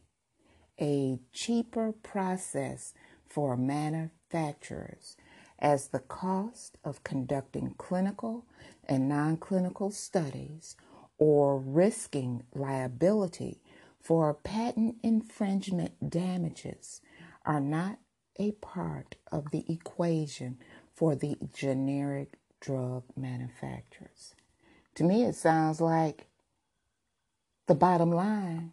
A 0.82 1.20
cheaper 1.32 1.92
process 1.92 2.96
for 3.28 3.56
manufacturers 3.56 5.18
as 5.60 5.90
the 5.90 6.00
cost 6.00 6.80
of 6.84 7.04
conducting 7.04 7.76
clinical 7.78 8.46
and 8.90 9.08
non 9.08 9.38
clinical 9.38 9.92
studies 9.92 10.76
or 11.20 11.60
risking 11.60 12.44
liability 12.56 13.62
for 14.02 14.34
patent 14.34 14.96
infringement 15.04 16.10
damages 16.10 17.02
are 17.46 17.62
not 17.62 18.00
a 18.40 18.52
part 18.54 19.16
of 19.32 19.52
the 19.52 19.64
equation 19.72 20.58
for 20.92 21.16
the 21.16 21.38
generic 21.54 22.40
drug 22.64 23.04
manufacturers. 23.16 24.36
To 24.96 25.04
me, 25.04 25.24
it 25.24 25.36
sounds 25.36 25.82
like 25.82 26.28
the 27.68 27.76
bottom 27.76 28.12
line 28.12 28.72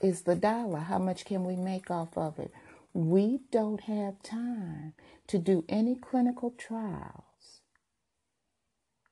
is 0.00 0.22
the 0.22 0.34
dollar. 0.34 0.80
How 0.80 0.98
much 0.98 1.24
can 1.24 1.44
we 1.44 1.54
make 1.54 1.90
off 1.90 2.16
of 2.16 2.38
it? 2.38 2.52
We 2.94 3.40
don't 3.52 3.82
have 3.82 4.22
time 4.22 4.94
to 5.26 5.38
do 5.38 5.64
any 5.68 5.94
clinical 5.94 6.54
trials. 6.56 7.60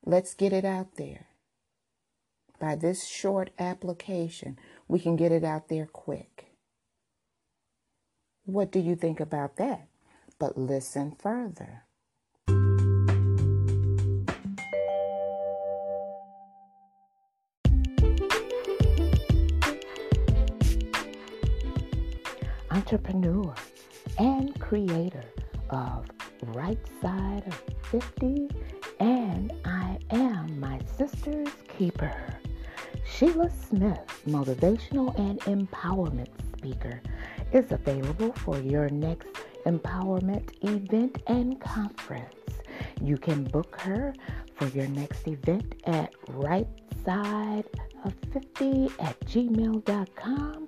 Let's 0.04 0.34
get 0.34 0.52
it 0.52 0.64
out 0.64 0.96
there. 0.96 1.26
By 2.58 2.76
this 2.76 3.06
short 3.06 3.50
application, 3.58 4.58
we 4.88 4.98
can 4.98 5.16
get 5.16 5.30
it 5.30 5.44
out 5.44 5.68
there 5.68 5.86
quick. 5.86 6.46
What 8.44 8.70
do 8.70 8.78
you 8.78 8.96
think 8.96 9.20
about 9.20 9.56
that? 9.56 9.88
But 10.38 10.56
listen 10.56 11.16
further. 11.18 11.85
Entrepreneur 22.86 23.52
and 24.16 24.60
creator 24.60 25.24
of 25.70 26.06
Right 26.54 26.78
Side 27.02 27.42
of 27.44 27.60
50 27.90 28.48
and 29.00 29.52
I 29.64 29.98
Am 30.10 30.60
My 30.60 30.78
Sister's 30.96 31.48
Keeper. 31.66 32.14
Sheila 33.04 33.50
Smith, 33.50 34.22
motivational 34.28 35.18
and 35.18 35.40
empowerment 35.40 36.28
speaker, 36.56 37.00
is 37.52 37.72
available 37.72 38.32
for 38.34 38.60
your 38.60 38.88
next 38.90 39.30
Empowerment 39.66 40.52
event 40.62 41.20
and 41.26 41.60
conference. 41.60 42.60
You 43.02 43.16
can 43.16 43.42
book 43.42 43.80
her 43.80 44.14
for 44.54 44.68
your 44.68 44.86
next 44.86 45.26
event 45.26 45.74
at 45.86 46.14
right 46.28 46.68
side 47.04 47.64
of 48.04 48.14
50 48.32 48.90
at 49.00 49.18
gmail.com. 49.22 50.65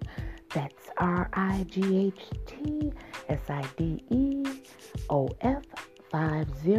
That's 0.54 0.88
R 0.96 1.28
I 1.32 1.66
G 1.68 2.06
H 2.06 2.22
T 2.46 2.92
S 3.28 3.40
I 3.48 3.64
D 3.76 4.02
E 4.11 4.44
O 5.11 5.28
F 5.42 5.64
50 6.11 6.74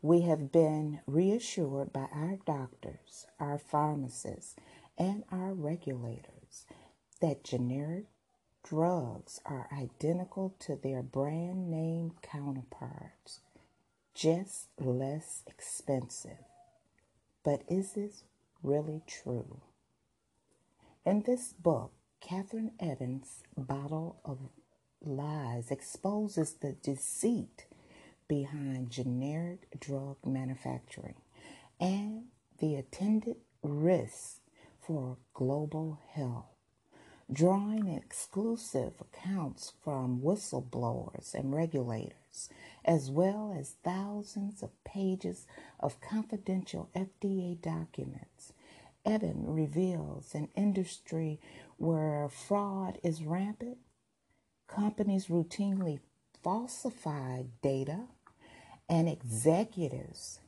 We 0.00 0.22
have 0.22 0.50
been 0.50 1.00
reassured 1.06 1.92
by 1.92 2.08
our 2.12 2.38
doctors, 2.46 3.26
our 3.38 3.58
pharmacists, 3.58 4.56
and 4.98 5.24
our 5.30 5.52
regulators 5.52 6.64
that 7.20 7.44
generic 7.44 8.06
drugs 8.64 9.40
are 9.44 9.68
identical 9.72 10.54
to 10.60 10.76
their 10.76 11.02
brand 11.02 11.70
name 11.70 12.12
counterparts, 12.22 13.40
just 14.14 14.68
less 14.78 15.42
expensive. 15.46 16.44
But 17.44 17.62
is 17.68 17.92
this 17.92 18.24
really 18.62 19.02
true? 19.06 19.60
In 21.06 21.22
this 21.22 21.52
book, 21.52 21.92
Katherine 22.20 22.72
Eban's 22.80 23.44
Bottle 23.56 24.18
of 24.24 24.40
Lies 25.00 25.70
exposes 25.70 26.54
the 26.54 26.72
deceit 26.72 27.66
behind 28.26 28.90
generic 28.90 29.68
drug 29.78 30.16
manufacturing 30.26 31.14
and 31.78 32.24
the 32.58 32.74
attendant 32.74 33.36
risks 33.62 34.40
for 34.80 35.18
global 35.32 36.00
health. 36.10 36.56
Drawing 37.32 37.86
exclusive 37.86 38.94
accounts 39.00 39.74
from 39.84 40.22
whistleblowers 40.22 41.34
and 41.34 41.54
regulators, 41.54 42.48
as 42.84 43.12
well 43.12 43.54
as 43.56 43.76
thousands 43.84 44.60
of 44.60 44.70
pages 44.82 45.46
of 45.78 46.00
confidential 46.00 46.90
FDA 46.96 47.60
documents, 47.60 48.52
Eban 49.06 49.44
reveals 49.46 50.34
an 50.34 50.48
industry 50.56 51.40
where 51.76 52.28
fraud 52.28 52.98
is 53.02 53.22
rampant, 53.22 53.78
companies 54.66 55.26
routinely 55.26 56.00
falsify 56.42 57.44
data, 57.62 58.06
and 58.88 59.08
executives 59.08 60.40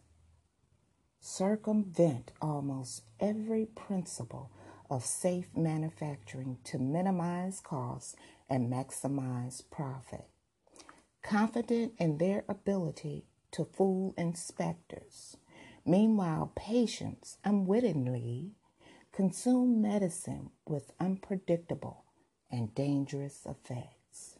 circumvent 1.20 2.32
almost 2.40 3.02
every 3.20 3.66
principle 3.66 4.50
of 4.90 5.04
safe 5.04 5.48
manufacturing 5.56 6.58
to 6.64 6.78
minimize 6.78 7.60
costs 7.60 8.16
and 8.48 8.72
maximize 8.72 9.62
profit. 9.70 10.26
Confident 11.22 11.92
in 11.98 12.18
their 12.18 12.44
ability 12.48 13.26
to 13.50 13.64
fool 13.64 14.14
inspectors, 14.16 15.36
meanwhile, 15.88 16.52
patients 16.54 17.38
unwittingly 17.44 18.52
consume 19.12 19.80
medicine 19.80 20.50
with 20.66 20.92
unpredictable 21.00 22.04
and 22.50 22.74
dangerous 22.74 23.46
effects. 23.46 24.38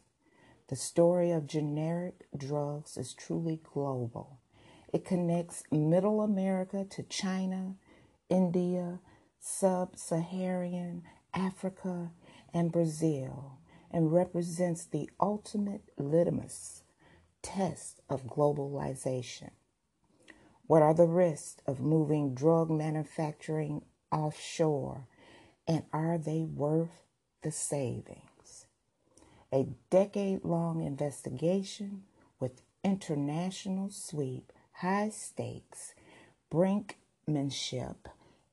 The 0.67 0.75
story 0.75 1.31
of 1.31 1.47
generic 1.47 2.27
drugs 2.37 2.95
is 2.95 3.13
truly 3.13 3.59
global. 3.73 4.39
It 4.93 5.03
connects 5.05 5.63
Middle 5.71 6.21
America 6.21 6.85
to 6.91 7.03
China, 7.03 7.75
India, 8.29 8.99
Sub 9.39 9.97
Saharan 9.97 11.03
Africa, 11.33 12.11
and 12.53 12.71
Brazil, 12.71 13.59
and 13.91 14.13
represents 14.13 14.85
the 14.85 15.09
ultimate 15.19 15.83
litmus 15.97 16.83
test 17.41 18.01
of 18.09 18.25
globalization. 18.25 19.51
What 20.69 20.83
are 20.83 20.93
the 20.93 21.07
risks 21.07 21.63
of 21.65 21.79
moving 21.79 22.35
drug 22.35 22.69
manufacturing 22.69 23.81
offshore, 24.11 25.07
and 25.67 25.81
are 25.91 26.19
they 26.19 26.43
worth 26.43 27.01
the 27.41 27.51
savings? 27.51 28.67
a 29.51 29.67
decade 29.89 30.43
long 30.45 30.81
investigation 30.81 32.03
with 32.39 32.61
international 32.83 33.89
sweep, 33.89 34.53
high 34.73 35.09
stakes, 35.09 35.95
brinkmanship, 36.51 37.95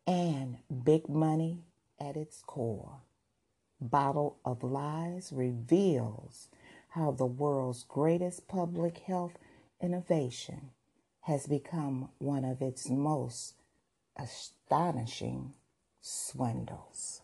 and 0.07 0.57
big 0.85 1.09
money 1.09 1.65
at 2.01 2.17
its 2.17 2.41
core. 2.43 3.01
Bottle 3.81 4.39
of 4.45 4.63
Lies 4.63 5.33
reveals 5.35 6.49
how 6.91 7.11
the 7.11 7.27
world's 7.27 7.83
greatest 7.83 8.49
public 8.49 8.99
health 8.99 9.39
innovation 9.83 10.71
has 11.27 11.47
become 11.47 12.09
one 12.19 12.45
of 12.45 12.61
its 12.61 12.89
most 12.89 13.55
astonishing 14.17 15.53
swindles 16.01 17.23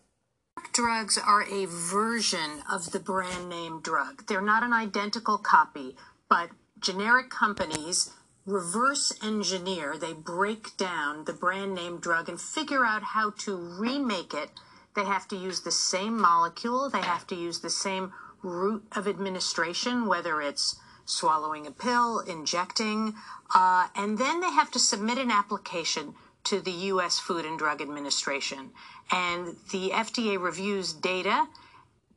drugs 0.73 1.19
are 1.19 1.43
a 1.43 1.65
version 1.65 2.63
of 2.69 2.91
the 2.91 2.99
brand 2.99 3.47
name 3.47 3.79
drug. 3.81 4.25
They're 4.25 4.41
not 4.41 4.63
an 4.63 4.73
identical 4.73 5.37
copy, 5.37 5.95
but 6.27 6.49
generic 6.79 7.29
companies 7.29 8.11
reverse 8.45 9.13
engineer, 9.23 9.97
they 9.97 10.11
break 10.11 10.75
down 10.75 11.23
the 11.23 11.31
brand 11.31 11.73
name 11.73 11.97
drug 11.99 12.27
and 12.27 12.41
figure 12.41 12.85
out 12.85 13.03
how 13.03 13.29
to 13.29 13.55
remake 13.55 14.33
it. 14.33 14.49
They 14.95 15.05
have 15.05 15.27
to 15.29 15.37
use 15.37 15.61
the 15.61 15.71
same 15.71 16.19
molecule, 16.19 16.89
they 16.89 17.01
have 17.01 17.25
to 17.27 17.35
use 17.35 17.59
the 17.59 17.69
same 17.69 18.11
route 18.41 18.85
of 18.91 19.07
administration, 19.07 20.07
whether 20.07 20.41
it's 20.41 20.75
swallowing 21.05 21.67
a 21.67 21.71
pill, 21.71 22.19
injecting, 22.19 23.13
uh, 23.53 23.87
and 23.95 24.17
then 24.17 24.41
they 24.41 24.51
have 24.51 24.71
to 24.71 24.79
submit 24.79 25.17
an 25.17 25.31
application 25.31 26.15
to 26.45 26.59
the 26.59 26.71
U.S. 26.71 27.19
Food 27.19 27.45
and 27.45 27.57
Drug 27.57 27.81
Administration. 27.81 28.71
And 29.11 29.55
the 29.71 29.91
FDA 29.91 30.41
reviews 30.41 30.93
data 30.93 31.47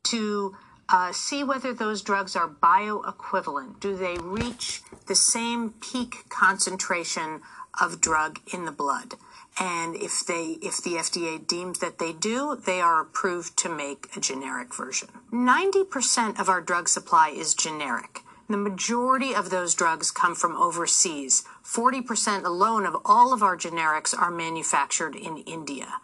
to 0.05 0.57
uh, 0.89 1.13
see 1.13 1.43
whether 1.43 1.73
those 1.73 2.03
drugs 2.03 2.37
are 2.37 2.49
bioequivalent. 2.49 3.81
Do 3.81 3.97
they 3.97 4.17
reach 4.19 4.83
the 5.07 5.15
same 5.15 5.71
peak 5.81 6.29
concentration 6.29 7.41
of 7.81 8.01
drug 8.01 8.41
in 8.53 8.65
the 8.65 8.73
blood? 8.73 9.15
And 9.59 9.97
if 9.97 10.25
they, 10.27 10.59
if 10.63 10.83
the 10.83 10.95
FDA 10.95 11.45
deems 11.45 11.79
that 11.79 11.99
they 11.99 12.13
do, 12.13 12.57
they 12.57 12.81
are 12.81 13.01
approved 13.01 13.57
to 13.59 13.75
make 13.75 14.09
a 14.15 14.21
generic 14.21 14.75
version. 14.75 15.09
90% 15.33 16.39
of 16.39 16.49
our 16.49 16.61
drug 16.61 16.89
supply 16.89 17.31
is 17.31 17.55
generic. 17.55 18.21
The 18.49 18.57
majority 18.57 19.35
of 19.35 19.51
those 19.51 19.75
drugs 19.75 20.11
come 20.11 20.35
from 20.35 20.57
overseas. 20.57 21.45
40% 21.65 22.45
alone 22.45 22.87
of 22.87 22.97
all 23.05 23.33
of 23.33 23.43
our 23.43 23.57
generics 23.57 24.17
are 24.17 24.31
manufactured 24.31 25.17
in 25.17 25.39
India. 25.39 25.95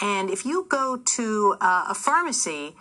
And 0.00 0.30
if 0.30 0.46
you 0.46 0.66
go 0.68 0.96
to 0.96 1.56
uh, 1.60 1.86
a 1.88 1.94
pharmacy, 1.94 2.76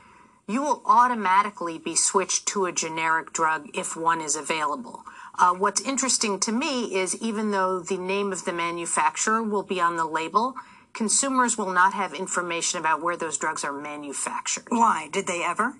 you 0.47 0.61
will 0.61 0.83
automatically 0.85 1.79
be 1.79 1.95
switched 1.95 2.45
to 2.47 2.65
a 2.65 2.71
generic 2.71 3.33
drug 3.33 3.69
if 3.73 3.97
one 3.97 4.21
is 4.21 4.35
available. 4.35 5.03
Uh, 5.39 5.53
what's 5.53 5.81
interesting 5.81 6.39
to 6.39 6.51
me 6.51 6.95
is 6.95 7.15
even 7.21 7.51
though 7.51 7.79
the 7.79 7.97
name 7.97 8.31
of 8.31 8.45
the 8.45 8.53
manufacturer 8.53 9.41
will 9.41 9.63
be 9.63 9.81
on 9.81 9.97
the 9.97 10.05
label, 10.05 10.55
consumers 10.93 11.57
will 11.57 11.71
not 11.71 11.93
have 11.93 12.13
information 12.13 12.79
about 12.79 13.01
where 13.01 13.17
those 13.17 13.37
drugs 13.37 13.63
are 13.63 13.73
manufactured. 13.73 14.65
Why? 14.69 15.09
Did 15.11 15.27
they 15.27 15.43
ever? 15.43 15.75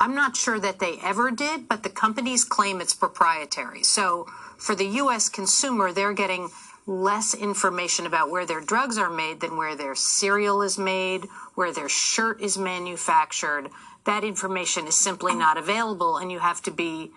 I'm 0.00 0.14
not 0.14 0.34
sure 0.34 0.58
that 0.58 0.78
they 0.78 0.98
ever 1.04 1.30
did, 1.30 1.68
but 1.68 1.82
the 1.82 1.90
companies 1.90 2.42
claim 2.42 2.80
it's 2.80 2.94
proprietary. 2.94 3.82
So 3.82 4.26
for 4.56 4.74
the 4.74 4.86
U.S. 4.86 5.28
consumer, 5.28 5.92
they're 5.92 6.14
getting 6.14 6.48
less 6.86 7.34
information 7.34 8.06
about 8.06 8.30
where 8.30 8.46
their 8.46 8.62
drugs 8.62 8.96
are 8.96 9.10
made 9.10 9.40
than 9.40 9.58
where 9.58 9.76
their 9.76 9.94
cereal 9.94 10.62
is 10.62 10.78
made, 10.78 11.26
where 11.54 11.70
their 11.70 11.90
shirt 11.90 12.40
is 12.40 12.56
manufactured. 12.56 13.68
That 14.06 14.24
information 14.24 14.86
is 14.86 14.96
simply 14.96 15.34
not 15.34 15.58
available, 15.58 16.16
and 16.16 16.32
you 16.32 16.38
have 16.38 16.62
to 16.62 16.70
be, 16.70 17.10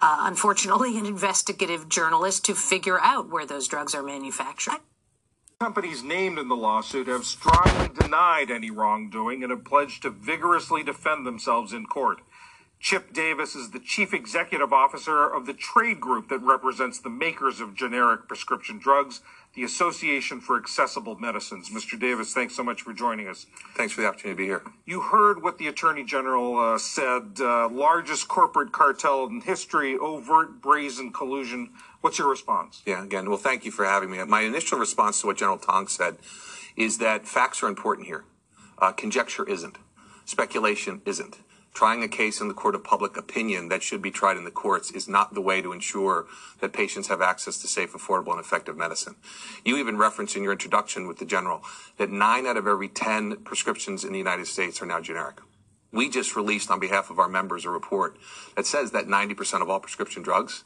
uh, 0.00 0.18
unfortunately, 0.20 0.96
an 0.98 1.06
investigative 1.06 1.88
journalist 1.88 2.44
to 2.44 2.54
figure 2.54 3.00
out 3.00 3.30
where 3.30 3.46
those 3.46 3.66
drugs 3.66 3.96
are 3.96 4.02
manufactured. 4.02 4.78
Companies 5.62 6.02
named 6.02 6.40
in 6.40 6.48
the 6.48 6.56
lawsuit 6.56 7.06
have 7.06 7.24
strongly 7.24 7.88
denied 7.96 8.50
any 8.50 8.68
wrongdoing 8.68 9.44
and 9.44 9.52
have 9.52 9.64
pledged 9.64 10.02
to 10.02 10.10
vigorously 10.10 10.82
defend 10.82 11.24
themselves 11.24 11.72
in 11.72 11.86
court. 11.86 12.18
Chip 12.80 13.12
Davis 13.12 13.54
is 13.54 13.70
the 13.70 13.78
chief 13.78 14.12
executive 14.12 14.72
officer 14.72 15.24
of 15.24 15.46
the 15.46 15.54
trade 15.54 16.00
group 16.00 16.28
that 16.30 16.40
represents 16.40 16.98
the 16.98 17.08
makers 17.08 17.60
of 17.60 17.76
generic 17.76 18.26
prescription 18.26 18.80
drugs, 18.80 19.20
the 19.54 19.62
Association 19.62 20.40
for 20.40 20.58
Accessible 20.58 21.14
Medicines. 21.20 21.70
Mr. 21.70 21.96
Davis, 21.96 22.34
thanks 22.34 22.56
so 22.56 22.64
much 22.64 22.82
for 22.82 22.92
joining 22.92 23.28
us. 23.28 23.46
Thanks 23.76 23.92
for 23.92 24.00
the 24.00 24.08
opportunity 24.08 24.34
to 24.34 24.42
be 24.42 24.46
here. 24.46 24.62
You 24.84 25.00
heard 25.00 25.44
what 25.44 25.58
the 25.58 25.68
Attorney 25.68 26.02
General 26.02 26.58
uh, 26.58 26.78
said 26.78 27.38
uh, 27.38 27.68
largest 27.68 28.26
corporate 28.26 28.72
cartel 28.72 29.26
in 29.26 29.42
history, 29.42 29.96
overt 29.96 30.60
brazen 30.60 31.12
collusion. 31.12 31.70
What's 32.02 32.18
your 32.18 32.28
response? 32.28 32.82
Yeah, 32.84 33.04
again, 33.04 33.28
well, 33.28 33.38
thank 33.38 33.64
you 33.64 33.70
for 33.70 33.84
having 33.84 34.10
me. 34.10 34.22
My 34.24 34.40
initial 34.40 34.76
response 34.76 35.20
to 35.20 35.28
what 35.28 35.36
General 35.36 35.56
Tong 35.56 35.86
said 35.86 36.16
is 36.76 36.98
that 36.98 37.28
facts 37.28 37.62
are 37.62 37.68
important 37.68 38.08
here. 38.08 38.24
Uh, 38.76 38.90
conjecture 38.90 39.48
isn't. 39.48 39.78
Speculation 40.24 41.00
isn't. 41.06 41.38
Trying 41.72 42.02
a 42.02 42.08
case 42.08 42.40
in 42.40 42.48
the 42.48 42.54
court 42.54 42.74
of 42.74 42.82
public 42.82 43.16
opinion 43.16 43.68
that 43.68 43.84
should 43.84 44.02
be 44.02 44.10
tried 44.10 44.36
in 44.36 44.42
the 44.42 44.50
courts 44.50 44.90
is 44.90 45.06
not 45.06 45.32
the 45.32 45.40
way 45.40 45.62
to 45.62 45.72
ensure 45.72 46.26
that 46.60 46.72
patients 46.72 47.06
have 47.06 47.22
access 47.22 47.56
to 47.58 47.68
safe, 47.68 47.92
affordable, 47.92 48.32
and 48.32 48.40
effective 48.40 48.76
medicine. 48.76 49.14
You 49.64 49.76
even 49.76 49.96
referenced 49.96 50.34
in 50.36 50.42
your 50.42 50.52
introduction 50.52 51.06
with 51.06 51.18
the 51.18 51.24
general 51.24 51.62
that 51.98 52.10
nine 52.10 52.46
out 52.46 52.56
of 52.56 52.66
every 52.66 52.88
10 52.88 53.44
prescriptions 53.44 54.02
in 54.04 54.10
the 54.10 54.18
United 54.18 54.48
States 54.48 54.82
are 54.82 54.86
now 54.86 55.00
generic. 55.00 55.36
We 55.92 56.10
just 56.10 56.34
released 56.34 56.70
on 56.70 56.80
behalf 56.80 57.10
of 57.10 57.20
our 57.20 57.28
members 57.28 57.64
a 57.64 57.70
report 57.70 58.16
that 58.56 58.66
says 58.66 58.90
that 58.90 59.06
90% 59.06 59.62
of 59.62 59.70
all 59.70 59.78
prescription 59.78 60.22
drugs 60.22 60.64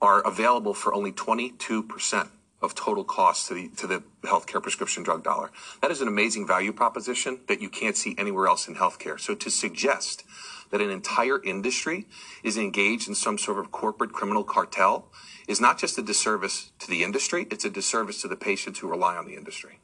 are 0.00 0.20
available 0.26 0.74
for 0.74 0.94
only 0.94 1.12
22% 1.12 2.28
of 2.62 2.74
total 2.74 3.04
cost 3.04 3.48
to 3.48 3.54
the 3.54 3.68
to 3.68 3.86
the 3.86 4.02
healthcare 4.22 4.62
prescription 4.62 5.02
drug 5.02 5.24
dollar. 5.24 5.50
That 5.80 5.90
is 5.90 6.00
an 6.00 6.08
amazing 6.08 6.46
value 6.46 6.72
proposition 6.72 7.40
that 7.48 7.60
you 7.60 7.68
can't 7.70 7.96
see 7.96 8.14
anywhere 8.18 8.46
else 8.46 8.68
in 8.68 8.74
healthcare. 8.74 9.18
So 9.18 9.34
to 9.34 9.50
suggest 9.50 10.24
that 10.70 10.80
an 10.80 10.90
entire 10.90 11.42
industry 11.42 12.06
is 12.44 12.56
engaged 12.56 13.08
in 13.08 13.14
some 13.14 13.38
sort 13.38 13.58
of 13.58 13.72
corporate 13.72 14.12
criminal 14.12 14.44
cartel 14.44 15.10
is 15.48 15.60
not 15.60 15.78
just 15.78 15.98
a 15.98 16.02
disservice 16.02 16.70
to 16.78 16.88
the 16.88 17.02
industry, 17.02 17.46
it's 17.50 17.64
a 17.64 17.70
disservice 17.70 18.20
to 18.22 18.28
the 18.28 18.36
patients 18.36 18.78
who 18.78 18.88
rely 18.88 19.16
on 19.16 19.26
the 19.26 19.34
industry. 19.34 19.80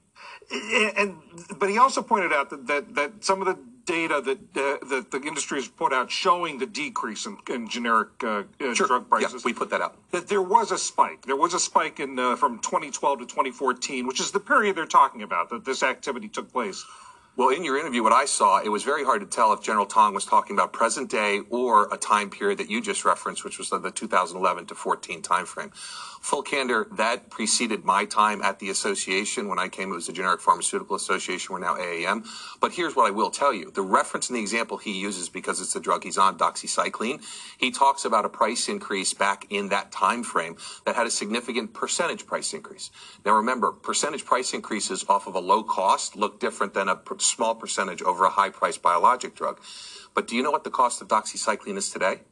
And 0.96 1.16
but 1.58 1.70
he 1.70 1.78
also 1.78 2.02
pointed 2.02 2.32
out 2.32 2.50
that 2.50 2.66
that, 2.66 2.94
that 2.94 3.24
some 3.24 3.40
of 3.40 3.46
the 3.46 3.58
data 3.86 4.20
that 4.20 4.38
uh, 4.56 4.86
that 4.88 5.10
the 5.10 5.20
industry 5.22 5.58
has 5.58 5.68
put 5.68 5.92
out 5.92 6.10
showing 6.10 6.58
the 6.58 6.66
decrease 6.66 7.26
in, 7.26 7.38
in 7.48 7.68
generic 7.68 8.08
uh, 8.22 8.42
uh, 8.60 8.74
Sure. 8.74 8.86
drug 8.86 9.08
prices. 9.08 9.32
Yeah, 9.32 9.40
we 9.44 9.52
put 9.54 9.70
that 9.70 9.80
out. 9.80 9.96
That 10.10 10.28
there 10.28 10.42
was 10.42 10.72
a 10.72 10.78
spike. 10.78 11.24
There 11.24 11.36
was 11.36 11.54
a 11.54 11.60
spike 11.60 12.00
in 12.00 12.18
uh, 12.18 12.36
from 12.36 12.58
2012 12.58 13.20
to 13.20 13.26
2014, 13.26 14.06
which 14.06 14.20
is 14.20 14.30
the 14.32 14.40
period 14.40 14.76
they're 14.76 14.86
talking 14.86 15.22
about 15.22 15.50
that 15.50 15.64
this 15.64 15.82
activity 15.82 16.28
took 16.28 16.52
place. 16.52 16.84
Well, 17.36 17.50
in 17.50 17.64
your 17.64 17.78
interview, 17.78 18.02
what 18.02 18.14
I 18.14 18.24
saw, 18.24 18.62
it 18.62 18.70
was 18.70 18.82
very 18.82 19.04
hard 19.04 19.20
to 19.20 19.26
tell 19.26 19.52
if 19.52 19.60
General 19.60 19.84
Tong 19.84 20.14
was 20.14 20.24
talking 20.24 20.56
about 20.56 20.72
present 20.72 21.10
day 21.10 21.42
or 21.50 21.92
a 21.92 21.98
time 21.98 22.30
period 22.30 22.58
that 22.60 22.70
you 22.70 22.80
just 22.80 23.04
referenced, 23.04 23.44
which 23.44 23.58
was 23.58 23.68
the 23.68 23.90
2011 23.90 24.64
to 24.66 24.74
14 24.74 25.20
timeframe. 25.20 25.70
Full 26.26 26.42
candor, 26.42 26.88
that 26.90 27.30
preceded 27.30 27.84
my 27.84 28.04
time 28.04 28.42
at 28.42 28.58
the 28.58 28.68
association. 28.68 29.46
When 29.46 29.60
I 29.60 29.68
came, 29.68 29.92
it 29.92 29.94
was 29.94 30.08
the 30.08 30.12
Generic 30.12 30.40
Pharmaceutical 30.40 30.96
Association. 30.96 31.52
We're 31.52 31.60
now 31.60 31.76
AAM. 31.76 32.26
But 32.60 32.72
here's 32.72 32.96
what 32.96 33.06
I 33.06 33.12
will 33.12 33.30
tell 33.30 33.54
you. 33.54 33.70
The 33.70 33.82
reference 33.82 34.28
and 34.28 34.36
the 34.36 34.40
example 34.40 34.76
he 34.76 34.90
uses 34.90 35.28
because 35.28 35.60
it's 35.60 35.74
the 35.74 35.78
drug 35.78 36.02
he's 36.02 36.18
on, 36.18 36.36
doxycycline, 36.36 37.22
he 37.58 37.70
talks 37.70 38.04
about 38.04 38.24
a 38.24 38.28
price 38.28 38.68
increase 38.68 39.14
back 39.14 39.46
in 39.50 39.68
that 39.68 39.92
time 39.92 40.24
frame 40.24 40.56
that 40.84 40.96
had 40.96 41.06
a 41.06 41.12
significant 41.12 41.72
percentage 41.72 42.26
price 42.26 42.52
increase. 42.52 42.90
Now 43.24 43.36
remember, 43.36 43.70
percentage 43.70 44.24
price 44.24 44.52
increases 44.52 45.04
off 45.08 45.28
of 45.28 45.36
a 45.36 45.40
low 45.40 45.62
cost 45.62 46.16
look 46.16 46.40
different 46.40 46.74
than 46.74 46.88
a 46.88 47.00
small 47.18 47.54
percentage 47.54 48.02
over 48.02 48.24
a 48.24 48.30
high 48.30 48.50
price 48.50 48.76
biologic 48.76 49.36
drug. 49.36 49.60
But 50.12 50.26
do 50.26 50.34
you 50.34 50.42
know 50.42 50.50
what 50.50 50.64
the 50.64 50.70
cost 50.70 51.00
of 51.00 51.06
doxycycline 51.06 51.76
is 51.76 51.88
today? 51.88 52.22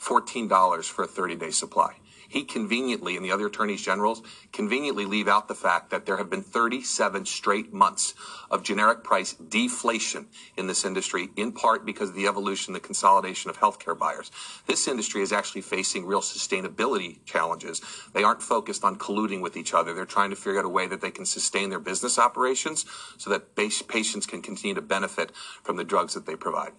$14 0.00 0.84
for 0.86 1.04
a 1.04 1.06
30 1.06 1.36
day 1.36 1.50
supply. 1.52 1.94
He 2.28 2.44
conveniently, 2.44 3.16
and 3.16 3.24
the 3.24 3.32
other 3.32 3.46
attorneys 3.46 3.82
generals, 3.82 4.22
conveniently 4.52 5.04
leave 5.04 5.28
out 5.28 5.48
the 5.48 5.54
fact 5.54 5.90
that 5.90 6.06
there 6.06 6.16
have 6.16 6.30
been 6.30 6.42
37 6.42 7.26
straight 7.26 7.72
months 7.72 8.14
of 8.50 8.62
generic 8.62 9.04
price 9.04 9.34
deflation 9.34 10.26
in 10.56 10.66
this 10.66 10.84
industry, 10.84 11.30
in 11.36 11.52
part 11.52 11.84
because 11.84 12.10
of 12.10 12.14
the 12.14 12.26
evolution, 12.26 12.72
the 12.72 12.80
consolidation 12.80 13.50
of 13.50 13.58
healthcare 13.58 13.98
buyers. 13.98 14.30
This 14.66 14.88
industry 14.88 15.22
is 15.22 15.32
actually 15.32 15.62
facing 15.62 16.06
real 16.06 16.20
sustainability 16.20 17.24
challenges. 17.24 17.80
They 18.12 18.24
aren't 18.24 18.42
focused 18.42 18.84
on 18.84 18.96
colluding 18.96 19.40
with 19.40 19.56
each 19.56 19.74
other. 19.74 19.94
They're 19.94 20.04
trying 20.04 20.30
to 20.30 20.36
figure 20.36 20.58
out 20.58 20.64
a 20.64 20.68
way 20.68 20.86
that 20.86 21.00
they 21.00 21.10
can 21.10 21.24
sustain 21.24 21.70
their 21.70 21.80
business 21.80 22.18
operations 22.18 22.84
so 23.18 23.30
that 23.30 23.54
patients 23.56 24.26
can 24.26 24.42
continue 24.42 24.74
to 24.74 24.82
benefit 24.82 25.32
from 25.62 25.76
the 25.76 25.84
drugs 25.84 26.14
that 26.14 26.26
they 26.26 26.36
provide. 26.36 26.72